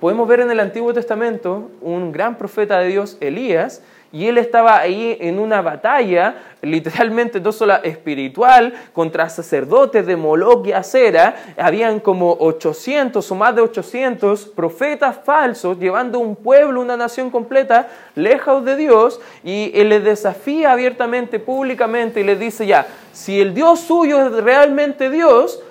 Podemos 0.00 0.28
ver 0.28 0.40
en 0.40 0.50
el 0.50 0.60
Antiguo 0.60 0.94
Testamento 0.94 1.70
un 1.80 2.12
gran 2.12 2.36
profeta 2.36 2.78
de 2.78 2.88
Dios, 2.88 3.16
Elías, 3.20 3.82
y 4.10 4.26
él 4.26 4.38
estaba 4.38 4.78
ahí 4.78 5.18
en 5.20 5.38
una 5.38 5.60
batalla, 5.60 6.36
literalmente 6.62 7.40
no 7.40 7.52
solo 7.52 7.74
espiritual, 7.82 8.72
contra 8.94 9.28
sacerdotes 9.28 10.06
de 10.06 10.16
Moloch 10.16 10.66
y 10.66 10.72
Acera. 10.72 11.36
Habían 11.58 12.00
como 12.00 12.32
800 12.40 13.30
o 13.30 13.34
más 13.34 13.54
de 13.54 13.60
800 13.60 14.46
profetas 14.46 15.20
falsos 15.22 15.78
llevando 15.78 16.20
un 16.20 16.36
pueblo, 16.36 16.80
una 16.80 16.96
nación 16.96 17.30
completa, 17.30 17.88
lejos 18.14 18.64
de 18.64 18.76
Dios. 18.76 19.20
Y 19.44 19.72
él 19.74 19.90
les 19.90 20.02
desafía 20.02 20.72
abiertamente, 20.72 21.38
públicamente, 21.38 22.20
y 22.20 22.24
les 22.24 22.40
dice 22.40 22.66
ya, 22.66 22.86
si 23.12 23.40
el 23.40 23.52
Dios 23.52 23.80
suyo 23.80 24.24
es 24.26 24.32
realmente 24.42 25.10
Dios, 25.10 25.62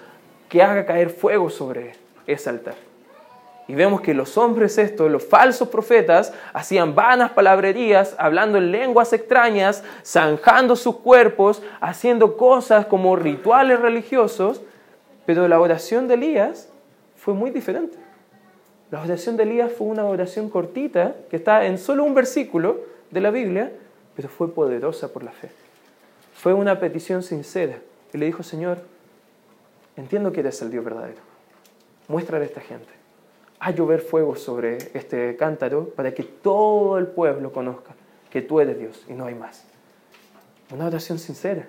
que 0.48 0.62
haga 0.62 0.86
caer 0.86 1.10
fuego 1.10 1.50
sobre 1.50 1.94
ese 2.27 2.51
altar. 2.51 2.87
Y 3.68 3.76
vemos 3.76 4.00
que 4.00 4.14
los 4.14 4.38
hombres 4.38 4.78
estos, 4.78 5.12
los 5.12 5.26
falsos 5.26 5.68
profetas, 5.68 6.34
hacían 6.54 6.96
vanas 6.96 7.32
palabrerías, 7.32 8.16
hablando 8.18 8.58
en 8.58 8.72
lenguas 8.72 9.12
extrañas, 9.12 9.84
zanjando 10.06 10.78
sus 10.78 10.98
cuerpos, 10.98 11.62
haciendo 11.82 12.38
cosas 12.38 12.86
como 12.86 13.18
rituales 13.18 13.80
religiosos, 13.80 14.62
pero 15.26 15.50
la 15.50 15.60
oración 15.60 16.08
de 16.08 16.14
Elías 16.14 16.70
fue 17.18 17.34
muy 17.34 17.52
diferente. 17.52 17.98
La 18.90 19.02
oración 19.02 19.36
de 19.36 19.44
Elías 19.44 19.74
fue 19.74 19.88
una 19.88 20.06
oración 20.06 20.50
cortita, 20.50 21.16
que 21.30 21.36
está 21.36 21.66
en 21.66 21.78
solo 21.78 22.06
un 22.06 22.14
versículo 22.14 22.80
de 23.12 23.20
la 23.20 23.32
Biblia, 23.32 23.74
pero 24.16 24.30
fue 24.30 24.54
poderosa 24.54 25.12
por 25.12 25.24
la 25.24 25.32
fe. 25.32 25.50
Fue 26.34 26.54
una 26.54 26.80
petición 26.80 27.22
sincera. 27.22 27.80
Y 28.14 28.18
le 28.18 28.28
dijo, 28.28 28.44
Señor, 28.44 28.78
entiendo 29.98 30.32
que 30.32 30.40
eres 30.40 30.62
el 30.62 30.72
Dios 30.72 30.86
verdadero. 30.86 31.20
Muéstrale 32.08 32.46
a 32.46 32.48
esta 32.48 32.62
gente 32.62 32.97
a 33.60 33.72
llover 33.72 34.02
fuego 34.02 34.36
sobre 34.36 34.78
este 34.94 35.36
cántaro 35.36 35.90
para 35.90 36.14
que 36.14 36.24
todo 36.24 36.98
el 36.98 37.08
pueblo 37.08 37.52
conozca 37.52 37.96
que 38.30 38.42
tú 38.42 38.60
eres 38.60 38.78
Dios 38.78 39.04
y 39.10 39.14
no 39.14 39.26
hay 39.26 39.36
más. 39.36 39.64
Una 40.72 40.86
oración 40.86 41.18
sincera, 41.18 41.68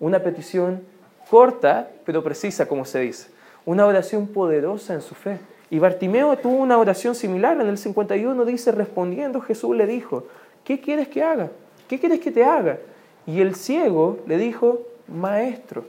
una 0.00 0.20
petición 0.20 0.82
corta 1.28 1.90
pero 2.04 2.24
precisa, 2.24 2.66
como 2.66 2.84
se 2.84 3.00
dice. 3.00 3.28
Una 3.64 3.86
oración 3.86 4.26
poderosa 4.26 4.94
en 4.94 5.02
su 5.02 5.14
fe. 5.14 5.38
Y 5.70 5.78
Bartimeo 5.78 6.36
tuvo 6.38 6.56
una 6.56 6.78
oración 6.78 7.14
similar. 7.14 7.60
En 7.60 7.68
el 7.68 7.78
51 7.78 8.44
dice, 8.44 8.72
respondiendo 8.72 9.40
Jesús 9.40 9.76
le 9.76 9.86
dijo, 9.86 10.26
¿qué 10.64 10.80
quieres 10.80 11.08
que 11.08 11.22
haga? 11.22 11.50
¿Qué 11.86 12.00
quieres 12.00 12.20
que 12.20 12.32
te 12.32 12.42
haga? 12.42 12.78
Y 13.26 13.40
el 13.40 13.54
ciego 13.54 14.18
le 14.26 14.38
dijo, 14.38 14.82
maestro, 15.06 15.84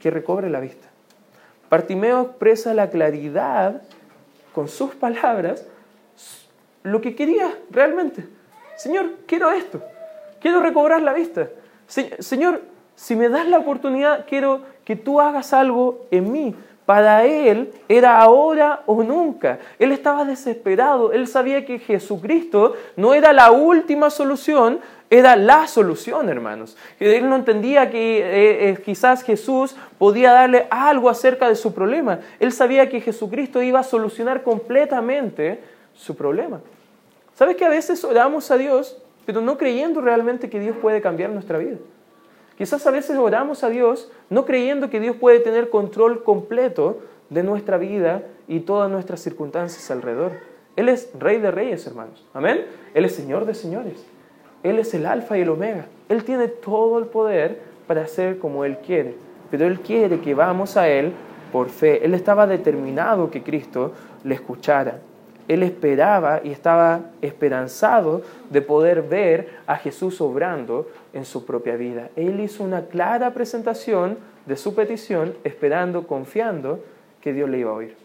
que 0.00 0.10
recobre 0.10 0.50
la 0.50 0.60
vista. 0.60 0.88
Bartimeo 1.70 2.22
expresa 2.22 2.74
la 2.74 2.90
claridad 2.90 3.82
con 4.54 4.68
sus 4.68 4.94
palabras 4.94 5.66
lo 6.82 7.00
que 7.00 7.14
quería 7.14 7.56
realmente. 7.70 8.26
Señor, 8.76 9.10
quiero 9.26 9.50
esto. 9.50 9.82
Quiero 10.40 10.60
recobrar 10.60 11.02
la 11.02 11.12
vista. 11.12 11.48
Señor, 11.86 12.62
si 12.96 13.16
me 13.16 13.28
das 13.28 13.46
la 13.46 13.58
oportunidad, 13.58 14.26
quiero 14.26 14.62
que 14.84 14.96
tú 14.96 15.20
hagas 15.20 15.52
algo 15.52 16.06
en 16.10 16.32
mí. 16.32 16.56
Para 16.86 17.24
él 17.24 17.72
era 17.88 18.18
ahora 18.18 18.82
o 18.86 19.02
nunca. 19.02 19.60
Él 19.78 19.92
estaba 19.92 20.24
desesperado. 20.24 21.12
Él 21.12 21.28
sabía 21.28 21.64
que 21.64 21.78
Jesucristo 21.78 22.74
no 22.96 23.14
era 23.14 23.32
la 23.32 23.52
última 23.52 24.10
solución, 24.10 24.80
era 25.08 25.36
la 25.36 25.68
solución, 25.68 26.28
hermanos. 26.28 26.76
Él 26.98 27.28
no 27.28 27.36
entendía 27.36 27.90
que 27.90 28.18
eh, 28.18 28.68
eh, 28.70 28.78
quizás 28.84 29.22
Jesús 29.22 29.76
podía 29.98 30.32
darle 30.32 30.66
algo 30.70 31.08
acerca 31.08 31.48
de 31.48 31.54
su 31.54 31.72
problema. 31.72 32.18
Él 32.40 32.50
sabía 32.50 32.88
que 32.88 33.00
Jesucristo 33.00 33.62
iba 33.62 33.80
a 33.80 33.84
solucionar 33.84 34.42
completamente 34.42 35.60
su 35.94 36.16
problema. 36.16 36.60
¿Sabes 37.34 37.56
que 37.56 37.64
a 37.64 37.68
veces 37.68 38.02
oramos 38.04 38.50
a 38.50 38.56
Dios, 38.56 38.98
pero 39.24 39.40
no 39.40 39.56
creyendo 39.56 40.00
realmente 40.00 40.50
que 40.50 40.58
Dios 40.58 40.76
puede 40.80 41.00
cambiar 41.00 41.30
nuestra 41.30 41.58
vida? 41.58 41.76
Quizás 42.56 42.86
a 42.86 42.90
veces 42.90 43.16
oramos 43.16 43.64
a 43.64 43.68
Dios 43.68 44.10
no 44.30 44.44
creyendo 44.44 44.90
que 44.90 45.00
Dios 45.00 45.16
puede 45.16 45.40
tener 45.40 45.70
control 45.70 46.22
completo 46.22 46.98
de 47.30 47.42
nuestra 47.42 47.78
vida 47.78 48.22
y 48.46 48.60
todas 48.60 48.90
nuestras 48.90 49.20
circunstancias 49.20 49.90
alrededor. 49.90 50.32
Él 50.76 50.88
es 50.88 51.10
Rey 51.18 51.38
de 51.38 51.50
Reyes, 51.50 51.86
hermanos. 51.86 52.24
Amén. 52.34 52.66
Él 52.94 53.04
es 53.04 53.14
Señor 53.14 53.44
de 53.46 53.54
Señores. 53.54 54.04
Él 54.62 54.78
es 54.78 54.94
el 54.94 55.06
Alfa 55.06 55.36
y 55.36 55.42
el 55.42 55.48
Omega. 55.48 55.86
Él 56.08 56.24
tiene 56.24 56.48
todo 56.48 56.98
el 56.98 57.06
poder 57.06 57.60
para 57.86 58.02
hacer 58.02 58.38
como 58.38 58.64
Él 58.64 58.78
quiere. 58.78 59.16
Pero 59.50 59.66
Él 59.66 59.80
quiere 59.80 60.20
que 60.20 60.34
vamos 60.34 60.76
a 60.76 60.88
Él 60.88 61.12
por 61.52 61.68
fe. 61.68 62.04
Él 62.04 62.14
estaba 62.14 62.46
determinado 62.46 63.30
que 63.30 63.42
Cristo 63.42 63.92
le 64.24 64.34
escuchara. 64.34 65.00
Él 65.48 65.62
esperaba 65.62 66.40
y 66.42 66.50
estaba 66.50 67.00
esperanzado 67.20 68.22
de 68.50 68.62
poder 68.62 69.02
ver 69.02 69.48
a 69.66 69.76
Jesús 69.76 70.20
obrando 70.20 70.88
en 71.12 71.24
su 71.24 71.44
propia 71.44 71.76
vida. 71.76 72.10
Él 72.16 72.40
hizo 72.40 72.64
una 72.64 72.86
clara 72.86 73.32
presentación 73.34 74.18
de 74.46 74.56
su 74.56 74.74
petición, 74.74 75.34
esperando, 75.44 76.06
confiando 76.06 76.80
que 77.20 77.32
Dios 77.32 77.48
le 77.48 77.58
iba 77.58 77.70
a 77.70 77.74
oír. 77.74 77.96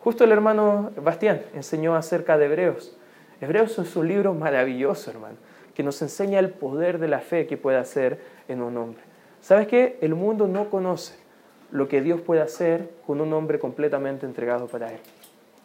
Justo 0.00 0.24
el 0.24 0.32
hermano 0.32 0.90
Bastián 1.02 1.42
enseñó 1.54 1.96
acerca 1.96 2.36
de 2.36 2.46
Hebreos. 2.46 2.96
Hebreos 3.40 3.78
es 3.78 3.96
un 3.96 4.08
libro 4.08 4.34
maravilloso, 4.34 5.10
hermano, 5.10 5.36
que 5.74 5.82
nos 5.82 6.00
enseña 6.02 6.38
el 6.38 6.50
poder 6.50 6.98
de 6.98 7.08
la 7.08 7.20
fe 7.20 7.46
que 7.46 7.56
puede 7.56 7.78
hacer 7.78 8.20
en 8.48 8.62
un 8.62 8.76
hombre. 8.76 9.02
¿Sabes 9.40 9.66
qué? 9.66 9.98
El 10.00 10.14
mundo 10.14 10.46
no 10.46 10.70
conoce 10.70 11.14
lo 11.70 11.88
que 11.88 12.00
Dios 12.00 12.20
puede 12.20 12.40
hacer 12.40 12.90
con 13.06 13.20
un 13.20 13.32
hombre 13.32 13.58
completamente 13.58 14.26
entregado 14.26 14.66
para 14.66 14.92
Él. 14.92 15.00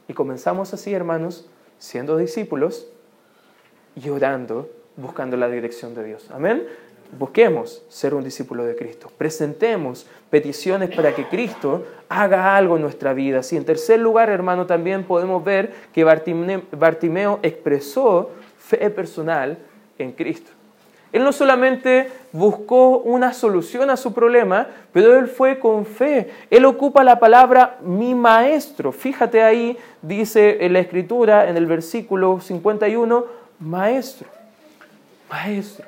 Y 0.10 0.14
comenzamos 0.14 0.74
así, 0.74 0.92
hermanos, 0.92 1.48
siendo 1.78 2.18
discípulos 2.18 2.88
y 3.96 4.10
orando, 4.10 4.68
buscando 4.98 5.38
la 5.38 5.48
dirección 5.48 5.94
de 5.94 6.04
Dios. 6.04 6.30
Amén. 6.32 6.66
Busquemos 7.18 7.84
ser 7.90 8.16
un 8.16 8.24
discípulo 8.24 8.66
de 8.66 8.76
Cristo. 8.76 9.12
Presentemos 9.16 10.08
peticiones 10.32 10.90
para 10.96 11.14
que 11.14 11.28
Cristo 11.28 11.86
haga 12.10 12.58
algo 12.58 12.76
en 12.76 12.82
nuestra 12.82 13.14
vida. 13.14 13.42
Y 13.52 13.56
en 13.56 13.66
tercer 13.66 14.00
lugar, 14.00 14.32
hermano, 14.32 14.66
también 14.66 15.04
podemos 15.04 15.44
ver 15.44 15.74
que 15.94 16.04
Bartimeo 16.04 17.40
expresó 17.44 18.32
fe 18.58 18.90
personal 18.90 19.60
en 20.00 20.12
Cristo. 20.14 20.50
Él 21.12 21.24
no 21.24 21.32
solamente 21.32 22.12
buscó 22.32 23.00
una 23.00 23.34
solución 23.34 23.90
a 23.90 23.98
su 23.98 24.14
problema, 24.14 24.68
pero 24.94 25.18
él 25.18 25.28
fue 25.28 25.60
con 25.60 25.86
fe. 25.86 26.30
Él 26.52 26.66
ocupa 26.66 27.04
la 27.04 27.20
palabra 27.20 27.78
mi 27.82 28.14
maestro. 28.14 28.92
Fíjate 28.92 29.42
ahí, 29.42 29.78
dice 30.02 30.66
en 30.66 30.74
la 30.74 30.80
escritura, 30.80 31.50
en 31.50 31.58
el 31.58 31.66
versículo 31.66 32.40
51, 32.40 33.26
maestro. 33.60 34.28
Maestro. 35.30 35.86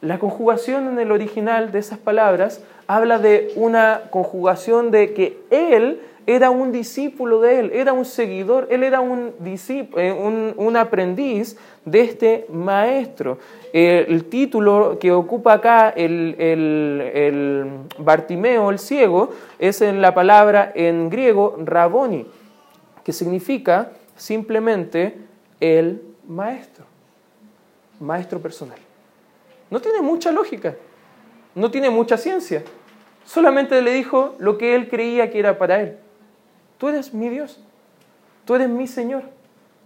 La 0.00 0.20
conjugación 0.20 0.86
en 0.86 1.00
el 1.00 1.10
original 1.10 1.72
de 1.72 1.80
esas 1.80 1.98
palabras 1.98 2.62
habla 2.86 3.18
de 3.18 3.52
una 3.56 4.02
conjugación 4.10 4.92
de 4.92 5.12
que 5.12 5.40
él 5.50 6.00
era 6.28 6.50
un 6.50 6.72
discípulo 6.72 7.40
de 7.40 7.58
él, 7.58 7.70
era 7.72 7.94
un 7.94 8.04
seguidor, 8.04 8.68
él 8.70 8.82
era 8.82 9.00
un, 9.00 9.32
eh, 9.42 10.52
un, 10.56 10.76
aprendiz 10.76 11.56
de 11.90 12.00
este 12.00 12.46
maestro. 12.50 13.38
el 13.72 14.24
título 14.24 14.98
que 14.98 15.12
ocupa 15.12 15.54
acá 15.54 15.90
el, 15.90 16.36
el, 16.38 17.70
Bartimeo, 17.98 18.70
el 18.70 18.78
ciego, 18.78 19.30
es 19.58 19.80
en 19.82 20.00
la 20.00 20.14
palabra 20.14 20.72
en 20.74 21.10
griego 21.10 21.56
Raboni, 21.64 22.26
que 23.04 23.12
significa 23.12 23.92
simplemente 24.16 25.16
el 25.60 26.02
maestro, 26.26 26.84
maestro 28.00 28.40
personal. 28.40 28.78
No 29.70 29.80
tiene 29.80 30.00
mucha 30.00 30.32
lógica, 30.32 30.74
no 31.54 31.70
tiene 31.70 31.90
mucha 31.90 32.16
ciencia, 32.16 32.62
solamente 33.24 33.80
le 33.82 33.92
dijo 33.92 34.34
lo 34.38 34.56
que 34.58 34.74
él 34.74 34.88
creía 34.88 35.30
que 35.30 35.38
era 35.38 35.58
para 35.58 35.80
él. 35.80 35.98
Tú 36.78 36.88
eres 36.88 37.12
mi 37.12 37.28
Dios, 37.28 37.60
tú 38.44 38.54
eres 38.54 38.68
mi 38.68 38.86
Señor, 38.86 39.24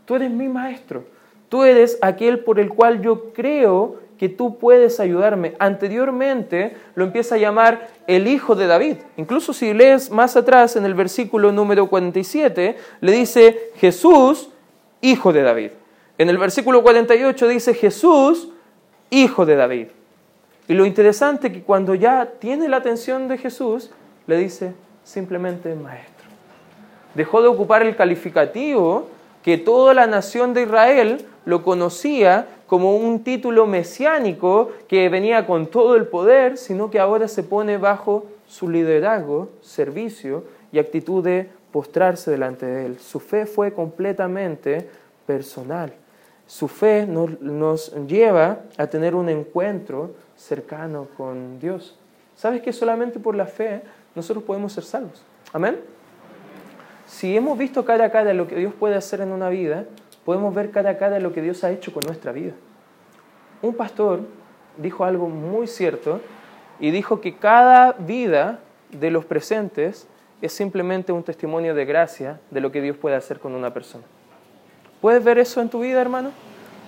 tú 0.05 0.15
eres 0.15 0.31
mi 0.31 0.49
Maestro, 0.49 1.05
tú 1.53 1.65
eres 1.65 1.99
aquel 2.01 2.39
por 2.39 2.59
el 2.59 2.71
cual 2.71 3.03
yo 3.03 3.35
creo 3.35 3.97
que 4.17 4.31
tú 4.31 4.57
puedes 4.57 5.01
ayudarme. 5.01 5.55
Anteriormente 5.59 6.75
lo 6.95 7.05
empieza 7.05 7.35
a 7.35 7.39
llamar 7.39 7.89
el 8.07 8.27
Hijo 8.27 8.55
de 8.55 8.67
David. 8.67 8.97
Incluso 9.19 9.53
si 9.53 9.75
lees 9.75 10.11
más 10.11 10.35
atrás 10.35 10.77
en 10.77 10.87
el 10.87 10.95
versículo 10.95 11.53
número 11.53 11.89
47, 11.89 12.77
le 13.03 13.13
dice 13.13 13.71
Jesús, 13.77 14.49
Hijo 15.03 15.31
de 15.35 15.43
David. 15.43 15.73
En 16.17 16.31
el 16.31 16.39
versículo 16.39 16.83
48 16.83 17.49
dice 17.49 17.75
Jesús, 17.75 18.49
Hijo 19.11 19.45
de 19.45 19.57
David. 19.57 19.89
Y 20.69 20.73
lo 20.73 20.87
interesante 20.87 21.49
es 21.49 21.53
que 21.53 21.63
cuando 21.63 21.95
ya 21.95 22.31
tiene 22.39 22.67
la 22.67 22.79
atención 22.79 23.29
de 23.29 23.37
Jesús, 23.37 23.91
le 24.27 24.39
dice 24.39 24.73
simplemente 25.05 25.75
maestro. 25.75 26.29
Dejó 27.15 27.43
de 27.43 27.49
ocupar 27.49 27.83
el 27.83 27.95
calificativo 27.95 29.11
que 29.43 29.59
toda 29.59 29.93
la 29.93 30.07
nación 30.07 30.55
de 30.55 30.63
Israel 30.63 31.27
lo 31.45 31.63
conocía 31.63 32.47
como 32.67 32.97
un 32.97 33.25
título 33.25 33.67
mesiánico 33.67 34.71
que 34.89 35.09
venía 35.09 35.47
con 35.47 35.67
todo 35.67 35.97
el 35.97 36.07
poder, 36.07 36.57
sino 36.57 36.91
que 36.91 36.99
ahora 36.99 37.29
se 37.29 37.43
pone 37.43 37.77
bajo 37.77 38.27
su 38.47 38.69
liderazgo, 38.69 39.51
servicio 39.61 40.45
y 40.73 40.79
actitud 40.79 41.25
de 41.25 41.49
postrarse 41.73 42.31
delante 42.31 42.67
de 42.67 42.87
Él. 42.87 42.99
Su 42.99 43.19
fe 43.19 43.47
fue 43.47 43.73
completamente 43.73 44.89
personal. 45.27 45.93
Su 46.47 46.69
fe 46.69 47.07
nos, 47.07 47.95
lleva 48.07 48.61
a 48.77 48.87
tener 48.87 49.15
un 49.15 49.29
encuentro 49.29 50.11
cercano 50.37 51.09
con 51.17 51.59
Dios. 51.59 51.97
¿Sabes 52.37 52.61
que 52.61 52.73
solamente 52.73 53.19
por 53.19 53.35
la 53.35 53.47
fe 53.47 53.83
nosotros 54.15 54.45
podemos 54.45 54.73
ser 54.73 54.85
salvos? 54.85 55.23
Amén. 55.53 55.81
Si 57.07 57.37
hemos 57.37 57.57
visto 57.57 57.85
cara 57.85 58.07
a 58.07 58.11
cara 58.11 58.35
lo 58.35 58.49
que 58.49 58.57
Dios 58.57 58.75
puede 58.79 58.95
hacer 58.95 59.21
en 59.21 59.33
una 59.33 59.49
vida, 59.49 59.87
podemos 60.25 60.55
ver 60.55 60.71
cara 60.71 60.91
a 60.91 60.99
cara 60.99 61.19
lo 61.21 61.33
que 61.33 61.43
Dios 61.43 61.65
ha 61.65 61.71
hecho 61.71 61.93
con 61.93 62.03
nuestra 62.07 62.33
vida. 62.33 62.53
Un 63.61 63.75
pastor 63.75 64.21
dijo 64.77 65.05
algo 65.05 65.29
muy 65.29 65.67
cierto 65.67 66.21
y 66.81 66.91
dijo 66.91 67.21
que 67.21 67.37
cada 67.37 67.93
vida 67.93 68.61
de 68.91 69.11
los 69.11 69.25
presentes 69.25 70.07
es 70.41 70.53
simplemente 70.53 71.13
un 71.13 71.23
testimonio 71.23 71.75
de 71.75 71.85
gracia 71.85 72.41
de 72.51 72.61
lo 72.61 72.73
que 72.73 72.81
Dios 72.81 72.97
puede 72.97 73.17
hacer 73.17 73.39
con 73.39 73.55
una 73.55 73.73
persona. 73.73 74.05
¿Puedes 75.01 75.23
ver 75.23 75.39
eso 75.39 75.61
en 75.61 75.69
tu 75.69 75.81
vida, 75.81 76.01
hermano? 76.01 76.31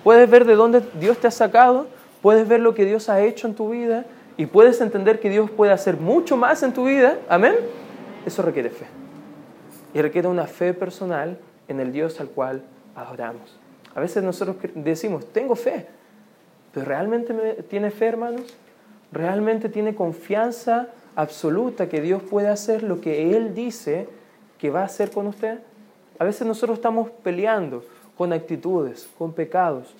¿Puedes 0.03 0.29
ver 0.29 0.45
de 0.45 0.55
dónde 0.55 0.81
Dios 0.99 1.17
te 1.17 1.27
ha 1.27 1.31
sacado? 1.31 1.87
¿Puedes 2.21 2.47
ver 2.47 2.59
lo 2.59 2.75
que 2.75 2.85
Dios 2.85 3.09
ha 3.09 3.21
hecho 3.21 3.47
en 3.47 3.55
tu 3.55 3.69
vida? 3.69 4.05
¿Y 4.37 4.47
puedes 4.47 4.81
entender 4.81 5.19
que 5.19 5.29
Dios 5.29 5.49
puede 5.49 5.71
hacer 5.71 5.97
mucho 5.97 6.35
más 6.35 6.61
en 6.63 6.73
tu 6.73 6.85
vida? 6.85 7.17
Amén. 7.29 7.55
Eso 8.25 8.41
requiere 8.41 8.69
fe. 8.69 8.85
Y 9.93 10.01
requiere 10.01 10.27
una 10.27 10.47
fe 10.47 10.73
personal 10.73 11.37
en 11.67 11.79
el 11.79 11.93
Dios 11.93 12.19
al 12.19 12.27
cual 12.27 12.63
adoramos. 12.95 13.57
A 13.93 13.99
veces 13.99 14.23
nosotros 14.23 14.57
decimos, 14.73 15.25
tengo 15.31 15.55
fe, 15.55 15.85
pero 16.73 16.85
¿realmente 16.85 17.33
tiene 17.69 17.91
fe, 17.91 18.07
hermanos? 18.07 18.55
¿Realmente 19.11 19.69
tiene 19.69 19.95
confianza 19.95 20.89
absoluta 21.15 21.87
que 21.87 22.01
Dios 22.01 22.21
puede 22.23 22.49
hacer 22.49 22.83
lo 22.83 22.99
que 22.99 23.35
Él 23.35 23.53
dice 23.55 24.07
que 24.57 24.69
va 24.69 24.81
a 24.81 24.85
hacer 24.85 25.11
con 25.11 25.27
usted? 25.27 25.59
A 26.19 26.25
veces 26.25 26.45
nosotros 26.45 26.77
estamos 26.77 27.09
peleando 27.23 27.83
con 28.17 28.33
actitudes, 28.33 29.07
con 29.17 29.33
pecados, 29.33 29.93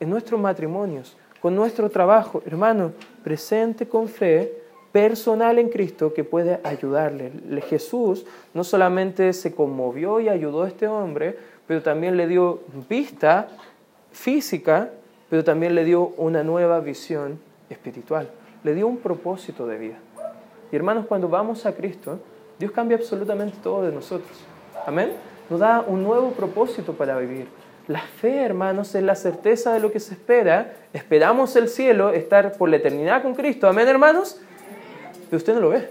en 0.00 0.10
nuestros 0.10 0.40
matrimonios, 0.40 1.16
con 1.40 1.54
nuestro 1.54 1.90
trabajo. 1.90 2.42
Hermano, 2.46 2.92
presente 3.22 3.86
con 3.86 4.08
fe, 4.08 4.58
personal 4.92 5.58
en 5.58 5.68
Cristo 5.68 6.14
que 6.14 6.24
puede 6.24 6.60
ayudarle. 6.64 7.30
Jesús 7.68 8.24
no 8.54 8.64
solamente 8.64 9.32
se 9.32 9.54
conmovió 9.54 10.18
y 10.20 10.28
ayudó 10.28 10.64
a 10.64 10.68
este 10.68 10.88
hombre, 10.88 11.36
pero 11.68 11.82
también 11.82 12.16
le 12.16 12.26
dio 12.26 12.62
vista 12.88 13.46
física, 14.10 14.90
pero 15.30 15.44
también 15.44 15.76
le 15.76 15.84
dio 15.84 16.08
una 16.16 16.42
nueva 16.42 16.80
visión 16.80 17.38
espiritual. 17.70 18.28
Le 18.64 18.74
dio 18.74 18.88
un 18.88 18.96
propósito 18.96 19.66
de 19.68 19.78
vida. 19.78 19.96
Y 20.72 20.74
hermanos, 20.74 21.06
cuando 21.06 21.28
vamos 21.28 21.64
a 21.64 21.72
Cristo, 21.72 22.18
Dios 22.58 22.72
cambia 22.72 22.96
absolutamente 22.96 23.58
todo 23.62 23.84
de 23.84 23.92
nosotros. 23.92 24.36
Amén. 24.84 25.12
Nos 25.48 25.60
da 25.60 25.84
un 25.86 26.02
nuevo 26.02 26.32
propósito 26.32 26.94
para 26.94 27.16
vivir. 27.18 27.46
La 27.86 28.00
fe, 28.00 28.42
hermanos, 28.42 28.92
es 28.96 29.02
la 29.04 29.14
certeza 29.14 29.72
de 29.72 29.78
lo 29.78 29.92
que 29.92 30.00
se 30.00 30.14
espera. 30.14 30.74
Esperamos 30.92 31.54
el 31.54 31.68
cielo, 31.68 32.10
estar 32.10 32.52
por 32.54 32.68
la 32.68 32.76
eternidad 32.76 33.22
con 33.22 33.34
Cristo. 33.34 33.68
Amén, 33.68 33.86
hermanos 33.86 34.40
pero 35.28 35.38
usted 35.38 35.54
no 35.54 35.60
lo 35.60 35.68
ve. 35.70 35.88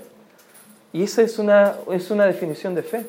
Y 0.93 1.03
esa 1.03 1.21
es 1.21 1.37
una, 1.37 1.75
es 1.91 2.09
una 2.09 2.25
definición 2.25 2.73
de 2.75 2.83
fe. 2.83 3.05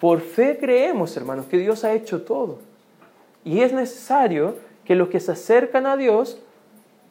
Por 0.00 0.20
fe 0.20 0.58
creemos, 0.58 1.16
hermanos, 1.16 1.46
que 1.46 1.58
Dios 1.58 1.84
ha 1.84 1.92
hecho 1.94 2.22
todo. 2.22 2.58
Y 3.44 3.60
es 3.62 3.72
necesario 3.72 4.56
que 4.84 4.94
los 4.94 5.08
que 5.08 5.20
se 5.20 5.32
acercan 5.32 5.86
a 5.86 5.96
Dios 5.96 6.38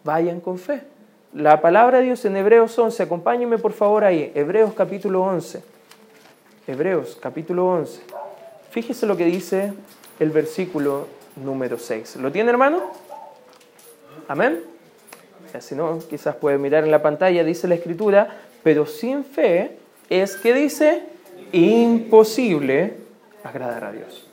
vayan 0.04 0.40
con 0.40 0.58
fe. 0.58 0.82
La 1.34 1.62
palabra 1.62 1.98
de 1.98 2.06
Dios 2.06 2.24
en 2.26 2.38
Hebreos 2.38 2.78
11, 2.78 3.04
acompáñenme 3.04 3.58
por 3.58 3.74
favor 3.74 4.04
ahí, 4.04 4.32
Hebreos 4.36 4.74
capítulo 4.74 5.24
11. 5.24 5.64
Hebreos 6.68 7.18
capítulo 7.22 7.68
11. 7.68 8.02
Fíjese 8.72 9.06
lo 9.06 9.18
que 9.18 9.26
dice 9.26 9.74
el 10.20 10.30
versículo 10.30 11.08
número 11.36 11.78
6. 11.78 12.18
¿Lo 12.18 12.32
tiene 12.32 12.50
hermano? 12.52 12.92
Amén. 14.28 14.62
Si 15.60 15.76
no, 15.76 16.00
quizás 16.10 16.36
puede 16.36 16.58
mirar 16.58 16.84
en 16.84 16.92
la 16.92 17.02
pantalla, 17.02 17.44
dice 17.44 17.68
la 17.68 17.76
escritura, 17.76 18.42
pero 18.64 18.86
sin 18.86 19.24
fe 19.24 19.78
es 20.10 20.36
que 20.36 20.54
dice 20.54 21.04
imposible 21.56 22.94
agradar 23.44 23.86
a 23.86 23.92
Dios. 23.92 24.28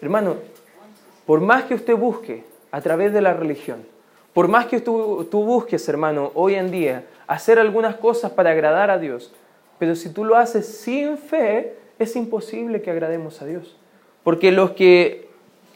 Hermano, 0.00 0.36
por 1.26 1.40
más 1.40 1.64
que 1.64 1.74
usted 1.74 1.94
busque 1.94 2.44
a 2.70 2.80
través 2.80 3.12
de 3.12 3.20
la 3.20 3.34
religión, 3.34 3.84
por 4.32 4.48
más 4.48 4.66
que 4.66 4.80
tú, 4.80 5.26
busques, 5.30 5.86
hermano, 5.88 6.32
hoy 6.34 6.54
en 6.54 6.70
día 6.70 7.04
hacer 7.26 7.58
algunas 7.58 7.96
cosas 7.96 8.32
para 8.32 8.50
agradar 8.50 8.90
a 8.90 8.98
Dios, 8.98 9.32
pero 9.78 9.94
si 9.94 10.08
tú 10.08 10.24
lo 10.24 10.36
haces 10.36 10.66
sin 10.66 11.18
fe, 11.18 11.74
es 11.98 12.16
imposible 12.16 12.80
que 12.80 12.90
agrademos 12.90 13.42
a 13.42 13.46
Dios. 13.46 13.76
Porque 14.22 14.52
los 14.52 14.70
que, 14.70 15.28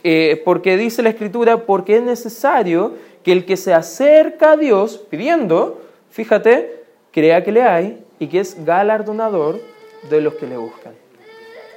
eh, 0.04 0.40
porque 0.44 0.76
dice 0.76 1.02
la 1.02 1.10
Escritura, 1.10 1.66
porque 1.66 1.96
es 1.96 2.02
necesario 2.02 2.94
que 3.22 3.32
el 3.32 3.44
que 3.44 3.56
se 3.56 3.74
acerca 3.74 4.52
a 4.52 4.56
Dios 4.56 5.04
pidiendo, 5.10 5.82
fíjate, 6.10 6.84
crea 7.10 7.44
que 7.44 7.52
le 7.52 7.62
hay 7.62 8.04
y 8.18 8.28
que 8.28 8.40
es 8.40 8.64
galardonador 8.64 9.60
de 10.08 10.20
los 10.20 10.34
que 10.34 10.46
le 10.46 10.56
buscan. 10.56 10.94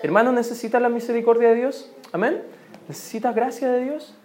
Hermano, 0.02 0.32
¿necesitas 0.32 0.82
la 0.82 0.90
misericordia 0.90 1.50
de 1.50 1.56
Dios? 1.56 1.92
Amén. 2.12 2.42
¿Necesitas 2.88 3.36
gracia 3.36 3.72
de 3.72 3.84
Dios? 3.84 4.16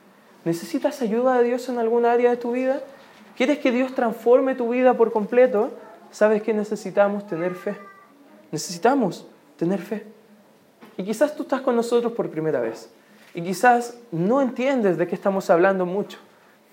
¿Necesitas 0.45 1.03
ayuda 1.03 1.38
de 1.38 1.45
Dios 1.45 1.69
en 1.69 1.79
alguna 1.79 2.12
área 2.12 2.31
de 2.31 2.37
tu 2.37 2.53
vida? 2.53 2.81
¿Quieres 3.37 3.59
que 3.59 3.73
Dios 3.73 3.95
transforme 3.95 4.55
tu 4.55 4.69
vida 4.71 4.95
por 4.95 5.11
completo? 5.11 5.73
Sabes 6.11 6.43
que 6.43 6.55
necesitamos 6.55 7.27
tener 7.27 7.55
fe. 7.55 7.77
Necesitamos 8.53 9.27
tener 9.57 9.81
fe. 9.81 10.07
Y 10.97 11.05
quizás 11.05 11.35
tú 11.35 11.43
estás 11.43 11.61
con 11.62 11.75
nosotros 11.75 12.12
por 12.12 12.31
primera 12.31 12.61
vez. 12.61 12.90
Y 13.35 13.43
quizás 13.43 13.99
no 14.12 14.40
entiendes 14.40 14.97
de 14.97 15.09
qué 15.09 15.14
estamos 15.14 15.51
hablando 15.51 15.87
mucho. 15.87 16.19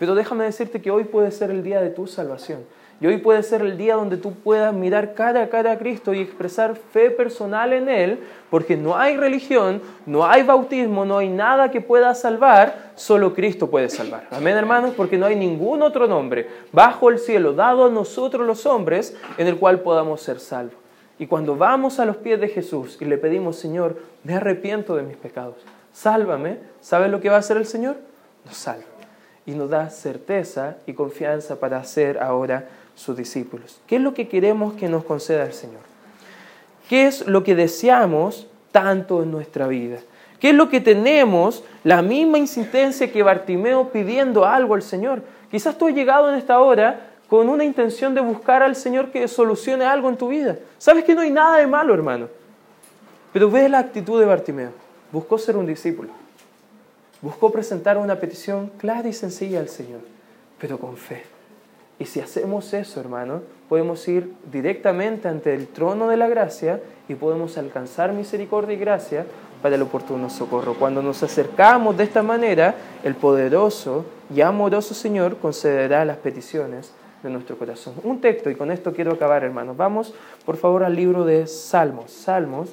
Pero 0.01 0.15
déjame 0.15 0.45
decirte 0.45 0.81
que 0.81 0.89
hoy 0.89 1.03
puede 1.03 1.29
ser 1.29 1.51
el 1.51 1.61
día 1.61 1.79
de 1.79 1.91
tu 1.91 2.07
salvación. 2.07 2.65
Y 2.99 3.05
hoy 3.05 3.17
puede 3.17 3.43
ser 3.43 3.61
el 3.61 3.77
día 3.77 3.93
donde 3.93 4.17
tú 4.17 4.33
puedas 4.33 4.73
mirar 4.73 5.13
cara 5.13 5.43
a 5.43 5.49
cara 5.49 5.73
a 5.73 5.77
Cristo 5.77 6.11
y 6.11 6.21
expresar 6.21 6.75
fe 6.75 7.11
personal 7.11 7.71
en 7.71 7.87
Él, 7.87 8.19
porque 8.49 8.75
no 8.75 8.97
hay 8.97 9.15
religión, 9.15 9.79
no 10.07 10.25
hay 10.25 10.41
bautismo, 10.41 11.05
no 11.05 11.19
hay 11.19 11.29
nada 11.29 11.69
que 11.69 11.81
pueda 11.81 12.15
salvar, 12.15 12.93
solo 12.95 13.35
Cristo 13.35 13.69
puede 13.69 13.89
salvar. 13.89 14.25
Amén, 14.31 14.57
hermanos, 14.57 14.93
porque 14.97 15.19
no 15.19 15.27
hay 15.27 15.35
ningún 15.35 15.83
otro 15.83 16.07
nombre 16.07 16.49
bajo 16.71 17.11
el 17.11 17.19
cielo 17.19 17.53
dado 17.53 17.85
a 17.85 17.91
nosotros 17.91 18.47
los 18.47 18.65
hombres 18.65 19.15
en 19.37 19.45
el 19.45 19.57
cual 19.57 19.81
podamos 19.81 20.19
ser 20.19 20.39
salvos. 20.39 20.77
Y 21.19 21.27
cuando 21.27 21.55
vamos 21.55 21.99
a 21.99 22.05
los 22.05 22.17
pies 22.17 22.41
de 22.41 22.47
Jesús 22.47 22.97
y 22.99 23.05
le 23.05 23.19
pedimos, 23.19 23.55
Señor, 23.55 23.97
me 24.23 24.33
arrepiento 24.33 24.95
de 24.95 25.03
mis 25.03 25.17
pecados, 25.17 25.57
sálvame, 25.93 26.57
¿sabes 26.79 27.11
lo 27.11 27.21
que 27.21 27.29
va 27.29 27.35
a 27.35 27.39
hacer 27.39 27.57
el 27.57 27.67
Señor? 27.67 27.97
Nos 28.43 28.57
salva 28.57 28.90
y 29.45 29.51
nos 29.51 29.69
da 29.69 29.89
certeza 29.89 30.77
y 30.85 30.93
confianza 30.93 31.59
para 31.59 31.83
ser 31.83 32.19
ahora 32.19 32.67
sus 32.95 33.17
discípulos. 33.17 33.79
¿Qué 33.87 33.95
es 33.95 34.01
lo 34.01 34.13
que 34.13 34.27
queremos 34.27 34.73
que 34.73 34.87
nos 34.87 35.03
conceda 35.03 35.45
el 35.45 35.53
Señor? 35.53 35.81
¿Qué 36.89 37.07
es 37.07 37.25
lo 37.27 37.43
que 37.43 37.55
deseamos 37.55 38.47
tanto 38.71 39.23
en 39.23 39.31
nuestra 39.31 39.67
vida? 39.67 39.99
¿Qué 40.39 40.49
es 40.49 40.55
lo 40.55 40.69
que 40.69 40.81
tenemos? 40.81 41.63
La 41.83 42.01
misma 42.01 42.37
insistencia 42.37 43.11
que 43.11 43.23
Bartimeo 43.23 43.89
pidiendo 43.89 44.45
algo 44.45 44.73
al 44.73 44.81
Señor. 44.81 45.21
Quizás 45.49 45.77
tú 45.77 45.87
has 45.87 45.93
llegado 45.93 46.29
en 46.29 46.35
esta 46.35 46.59
hora 46.59 47.07
con 47.27 47.47
una 47.47 47.63
intención 47.63 48.13
de 48.13 48.21
buscar 48.21 48.61
al 48.61 48.75
Señor 48.75 49.11
que 49.11 49.27
solucione 49.27 49.85
algo 49.85 50.09
en 50.09 50.17
tu 50.17 50.27
vida. 50.27 50.57
Sabes 50.77 51.03
que 51.03 51.15
no 51.15 51.21
hay 51.21 51.31
nada 51.31 51.57
de 51.57 51.67
malo, 51.67 51.93
hermano. 51.93 52.27
Pero 53.31 53.49
ve 53.49 53.69
la 53.69 53.79
actitud 53.79 54.19
de 54.19 54.25
Bartimeo. 54.25 54.71
Buscó 55.11 55.37
ser 55.37 55.55
un 55.55 55.65
discípulo. 55.65 56.20
Buscó 57.21 57.51
presentar 57.51 57.97
una 57.97 58.15
petición 58.19 58.71
clara 58.77 59.07
y 59.07 59.13
sencilla 59.13 59.59
al 59.59 59.69
Señor, 59.69 60.01
pero 60.59 60.79
con 60.79 60.97
fe. 60.97 61.23
Y 61.99 62.05
si 62.05 62.19
hacemos 62.19 62.73
eso, 62.73 62.99
hermano, 62.99 63.43
podemos 63.69 64.07
ir 64.07 64.33
directamente 64.51 65.27
ante 65.27 65.53
el 65.53 65.67
trono 65.67 66.07
de 66.07 66.17
la 66.17 66.27
gracia 66.27 66.81
y 67.07 67.13
podemos 67.13 67.59
alcanzar 67.59 68.11
misericordia 68.11 68.75
y 68.75 68.79
gracia 68.79 69.25
para 69.61 69.75
el 69.75 69.83
oportuno 69.83 70.29
socorro. 70.31 70.73
Cuando 70.73 71.03
nos 71.03 71.21
acercamos 71.21 71.95
de 71.95 72.05
esta 72.05 72.23
manera, 72.23 72.73
el 73.03 73.13
poderoso 73.13 74.05
y 74.33 74.41
amoroso 74.41 74.95
Señor 74.95 75.37
concederá 75.37 76.03
las 76.03 76.17
peticiones 76.17 76.91
de 77.21 77.29
nuestro 77.29 77.55
corazón. 77.55 77.93
Un 78.03 78.19
texto, 78.19 78.49
y 78.49 78.55
con 78.55 78.71
esto 78.71 78.93
quiero 78.93 79.13
acabar, 79.13 79.43
hermanos. 79.43 79.77
Vamos, 79.77 80.13
por 80.43 80.57
favor, 80.57 80.83
al 80.83 80.95
libro 80.95 81.23
de 81.23 81.45
Salmos. 81.45 82.11
Salmos, 82.11 82.69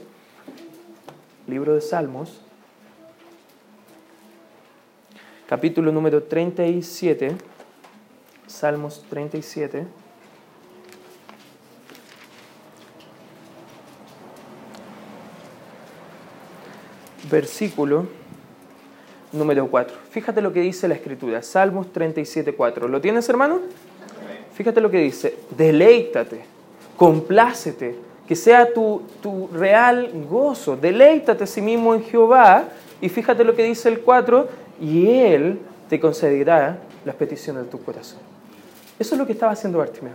libro 1.47 1.75
de 1.75 1.83
Salmos, 1.83 2.41
capítulo 5.49 5.91
número 5.91 6.25
37, 6.25 7.35
Salmos 8.47 9.03
37. 9.09 9.87
Versículo 17.31 18.07
número 19.33 19.67
4. 19.69 19.97
Fíjate 20.11 20.43
lo 20.43 20.53
que 20.53 20.61
dice 20.61 20.87
la 20.87 20.95
escritura, 20.95 21.43
Salmos 21.43 21.91
37, 21.95 22.53
4. 22.53 22.87
¿Lo 22.87 23.01
tienes, 23.01 23.27
hermano? 23.31 23.61
Fíjate 24.53 24.83
lo 24.83 24.91
que 24.91 24.99
dice, 24.99 25.35
deleítate, 25.57 26.43
complácete, 26.99 27.97
que 28.27 28.37
sea 28.37 28.75
tu, 28.75 29.01
tu 29.23 29.49
real 29.49 30.11
gozo, 30.29 30.77
deleítate 30.77 31.45
a 31.45 31.47
sí 31.47 31.63
mismo 31.63 31.95
en 31.95 32.03
Jehová. 32.03 32.69
Y 33.01 33.09
fíjate 33.09 33.45
lo 33.45 33.55
que 33.55 33.63
dice 33.63 33.89
el 33.89 34.01
4, 34.01 34.68
y 34.81 35.07
Él 35.09 35.59
te 35.89 35.99
concederá 36.01 36.79
las 37.05 37.15
peticiones 37.15 37.65
de 37.65 37.71
tu 37.71 37.83
corazón. 37.83 38.21
Eso 38.99 39.15
es 39.15 39.19
lo 39.19 39.27
que 39.27 39.33
estaba 39.33 39.53
haciendo 39.53 39.79
Bartimeo. 39.79 40.15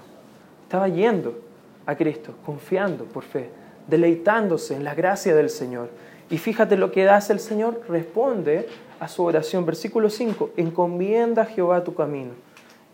Estaba 0.63 0.87
yendo 0.87 1.39
a 1.85 1.95
Cristo, 1.95 2.33
confiando 2.45 3.05
por 3.05 3.23
fe, 3.23 3.49
deleitándose 3.87 4.75
en 4.75 4.83
la 4.83 4.95
gracia 4.95 5.35
del 5.35 5.49
Señor. 5.49 5.89
Y 6.29 6.37
fíjate 6.37 6.77
lo 6.77 6.91
que 6.91 7.07
hace 7.09 7.33
el 7.33 7.39
Señor, 7.39 7.81
responde 7.87 8.67
a 8.99 9.07
su 9.07 9.23
oración. 9.23 9.65
Versículo 9.65 10.09
5, 10.09 10.51
encomienda 10.57 11.43
a 11.43 11.45
Jehová 11.45 11.83
tu 11.83 11.93
camino. 11.93 12.31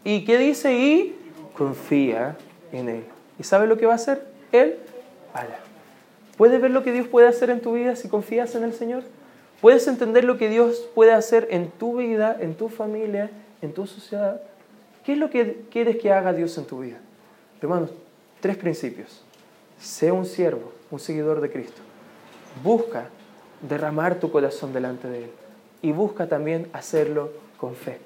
¿Y 0.04 0.26
qué 0.26 0.38
dice? 0.38 0.74
Y 0.74 1.16
confía 1.58 2.36
en 2.72 2.90
Él. 2.90 3.04
¿Y 3.38 3.44
sabe 3.44 3.68
lo 3.68 3.78
que 3.78 3.86
va 3.86 3.94
a 3.94 3.96
hacer? 3.96 4.26
Él 4.52 4.78
hará. 5.34 5.60
¿Puedes 6.38 6.62
ver 6.62 6.72
lo 6.72 6.84
que 6.84 6.92
Dios 6.92 7.08
puede 7.08 7.28
hacer 7.28 7.50
en 7.50 7.62
tu 7.62 7.74
vida 7.74 7.96
si 7.96 8.08
confías 8.08 8.56
en 8.56 8.64
el 8.64 8.74
Señor? 8.74 9.04
¿Puedes 9.62 9.88
entender 9.88 10.24
lo 10.24 10.38
que 10.38 10.50
Dios 10.50 10.88
puede 10.95 11.12
hacer 11.12 11.48
en 11.52 11.69
tu 11.69 11.98
vida, 11.98 12.38
en 12.39 12.56
tu 12.56 12.69
familia, 12.69 13.30
en 13.62 13.74
tu 13.74 13.88
sociedad? 13.88 14.41
¿Qué 15.04 15.13
es 15.13 15.17
lo 15.17 15.30
que 15.30 15.63
quieres 15.69 15.98
que 15.98 16.13
haga 16.13 16.32
Dios 16.32 16.58
en 16.58 16.65
tu 16.65 16.80
vida? 16.80 16.98
Hermanos, 17.62 17.91
tres 18.39 18.56
principios. 18.56 19.24
Sé 19.80 20.12
un 20.12 20.26
siervo, 20.26 20.72
un 20.91 21.00
seguidor 21.00 21.41
de 21.41 21.52
Cristo. 21.52 21.82
Busca 22.63 23.10
derramar 23.67 24.15
tu 24.15 24.32
corazón 24.32 24.72
delante 24.72 25.10
de 25.10 25.26
Él 25.26 25.32
y 25.82 25.91
busca 25.91 26.28
también 26.28 26.69
hacerlo 26.72 27.32
con 27.58 27.76
fe. 27.76 27.98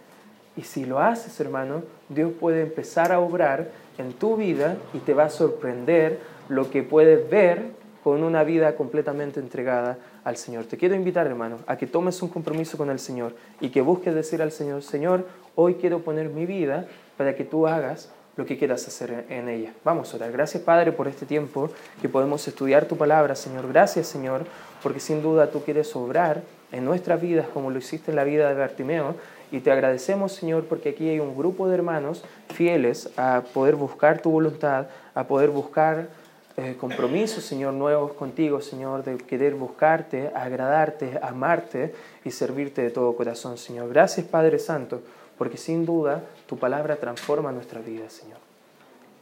Y 0.55 0.63
si 0.63 0.85
lo 0.85 0.99
haces, 0.99 1.39
hermano, 1.39 1.83
Dios 2.09 2.31
puede 2.39 2.61
empezar 2.61 3.11
a 3.11 3.19
obrar 3.19 3.69
en 3.97 4.13
tu 4.13 4.37
vida 4.37 4.77
y 4.93 4.99
te 4.99 5.13
va 5.13 5.25
a 5.25 5.29
sorprender 5.29 6.19
lo 6.49 6.69
que 6.69 6.83
puedes 6.83 7.29
ver 7.29 7.82
con 8.03 8.23
una 8.23 8.43
vida 8.43 8.75
completamente 8.75 9.39
entregada 9.39 9.97
al 10.23 10.35
Señor. 10.35 10.65
Te 10.65 10.77
quiero 10.77 10.93
invitar, 10.93 11.25
hermano, 11.25 11.59
a 11.67 11.77
que 11.77 11.87
tomes 11.87 12.21
un 12.21 12.29
compromiso 12.29 12.77
con 12.77 12.89
el 12.89 12.99
Señor 12.99 13.33
y 13.61 13.69
que 13.69 13.81
busques 13.81 14.13
decir 14.13 14.41
al 14.41 14.51
Señor, 14.51 14.83
Señor, 14.83 15.25
hoy 15.55 15.75
quiero 15.75 15.99
poner 15.99 16.29
mi 16.29 16.45
vida 16.45 16.85
para 17.17 17.35
que 17.35 17.45
tú 17.45 17.65
hagas 17.65 18.11
lo 18.35 18.45
que 18.45 18.57
quieras 18.57 18.85
hacer 18.87 19.25
en 19.29 19.47
ella. 19.47 19.73
Vamos 19.85 20.11
a 20.13 20.17
orar. 20.17 20.31
Gracias, 20.31 20.63
Padre, 20.63 20.91
por 20.91 21.07
este 21.07 21.25
tiempo 21.25 21.69
que 22.01 22.09
podemos 22.09 22.47
estudiar 22.47 22.85
tu 22.85 22.97
palabra, 22.97 23.35
Señor. 23.35 23.67
Gracias, 23.67 24.07
Señor, 24.07 24.45
porque 24.81 24.99
sin 24.99 25.21
duda 25.21 25.49
tú 25.49 25.61
quieres 25.63 25.95
obrar 25.95 26.41
en 26.71 26.83
nuestras 26.83 27.21
vidas 27.21 27.47
como 27.53 27.69
lo 27.69 27.77
hiciste 27.77 28.11
en 28.11 28.17
la 28.17 28.23
vida 28.23 28.49
de 28.49 28.55
Bartimeo. 28.55 29.15
Y 29.51 29.59
te 29.59 29.71
agradecemos, 29.71 30.33
Señor, 30.33 30.65
porque 30.65 30.89
aquí 30.89 31.07
hay 31.07 31.19
un 31.19 31.37
grupo 31.37 31.69
de 31.69 31.75
hermanos 31.75 32.23
fieles 32.49 33.11
a 33.17 33.43
poder 33.53 33.75
buscar 33.75 34.19
tu 34.19 34.31
voluntad, 34.31 34.87
a 35.13 35.27
poder 35.27 35.51
buscar 35.51 36.09
eh, 36.57 36.75
compromisos, 36.79 37.43
Señor, 37.43 37.73
nuevos 37.73 38.13
contigo, 38.13 38.61
Señor, 38.61 39.03
de 39.03 39.17
querer 39.17 39.55
buscarte, 39.55 40.31
agradarte, 40.35 41.19
amarte 41.21 41.93
y 42.23 42.31
servirte 42.31 42.81
de 42.81 42.91
todo 42.91 43.15
corazón, 43.15 43.57
Señor. 43.57 43.89
Gracias, 43.89 44.25
Padre 44.27 44.59
Santo 44.59 45.01
porque 45.37 45.57
sin 45.57 45.85
duda 45.85 46.23
tu 46.47 46.57
palabra 46.57 46.95
transforma 46.97 47.51
nuestra 47.51 47.81
vida, 47.81 48.09
Señor. 48.09 48.37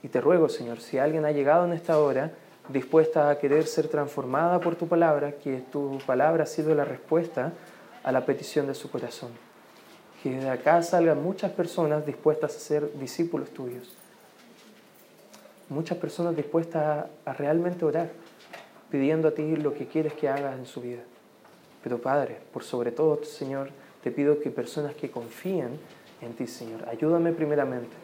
Y 0.04 0.08
te 0.08 0.20
ruego, 0.20 0.50
Señor, 0.50 0.80
si 0.80 0.98
alguien 0.98 1.26
ha 1.26 1.32
llegado 1.32 1.66
en 1.66 1.74
esta 1.74 2.00
hora 2.00 2.32
dispuesta 2.70 3.30
a 3.30 3.38
querer 3.38 3.66
ser 3.66 3.88
transformada 3.88 4.60
por 4.60 4.76
tu 4.76 4.88
palabra, 4.88 5.34
que 5.34 5.64
tu 5.72 6.00
palabra 6.06 6.44
ha 6.44 6.48
sido 6.48 6.74
la 6.76 6.86
respuesta 6.86 7.54
a 8.04 8.12
la 8.12 8.26
petición 8.26 8.68
de 8.68 8.76
su 8.76 8.90
corazón. 8.90 9.32
Que 10.24 10.40
de 10.40 10.50
acá 10.50 10.82
salgan 10.84 11.24
muchas 11.24 11.52
personas 11.52 12.06
dispuestas 12.06 12.56
a 12.56 12.60
ser 12.60 13.00
discípulos 13.00 13.50
tuyos. 13.50 13.96
Muchas 15.72 15.98
personas 15.98 16.36
dispuestas 16.36 17.06
a, 17.26 17.34
realmente 17.34 17.86
orar, 17.86 18.10
pidiendo 18.92 19.30
a 19.30 19.32
ti 19.32 19.56
lo 19.56 19.74
que 19.74 19.88
quieres 19.88 20.12
que 20.12 20.28
hagas 20.28 20.60
en 20.60 20.66
su 20.66 20.82
vida. 20.82 21.00
Pero 21.82 22.02
Padre, 22.02 22.40
por 22.52 22.64
sobre 22.64 22.92
todo, 22.92 23.24
Señor, 23.24 23.70
te 24.04 24.12
pido 24.12 24.40
que 24.42 24.52
personas 24.52 24.96
que 24.96 25.10
confíen 25.10 25.80
en 26.22 26.34
ti, 26.34 26.46
Señor. 26.46 26.88
Ayúdame 26.90 27.32
primeramente. 27.32 27.96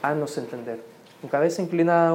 Haznos 0.00 0.38
entender. 0.38 0.80
Con 1.20 1.28
cabeza 1.28 1.60
inclinada, 1.60 2.10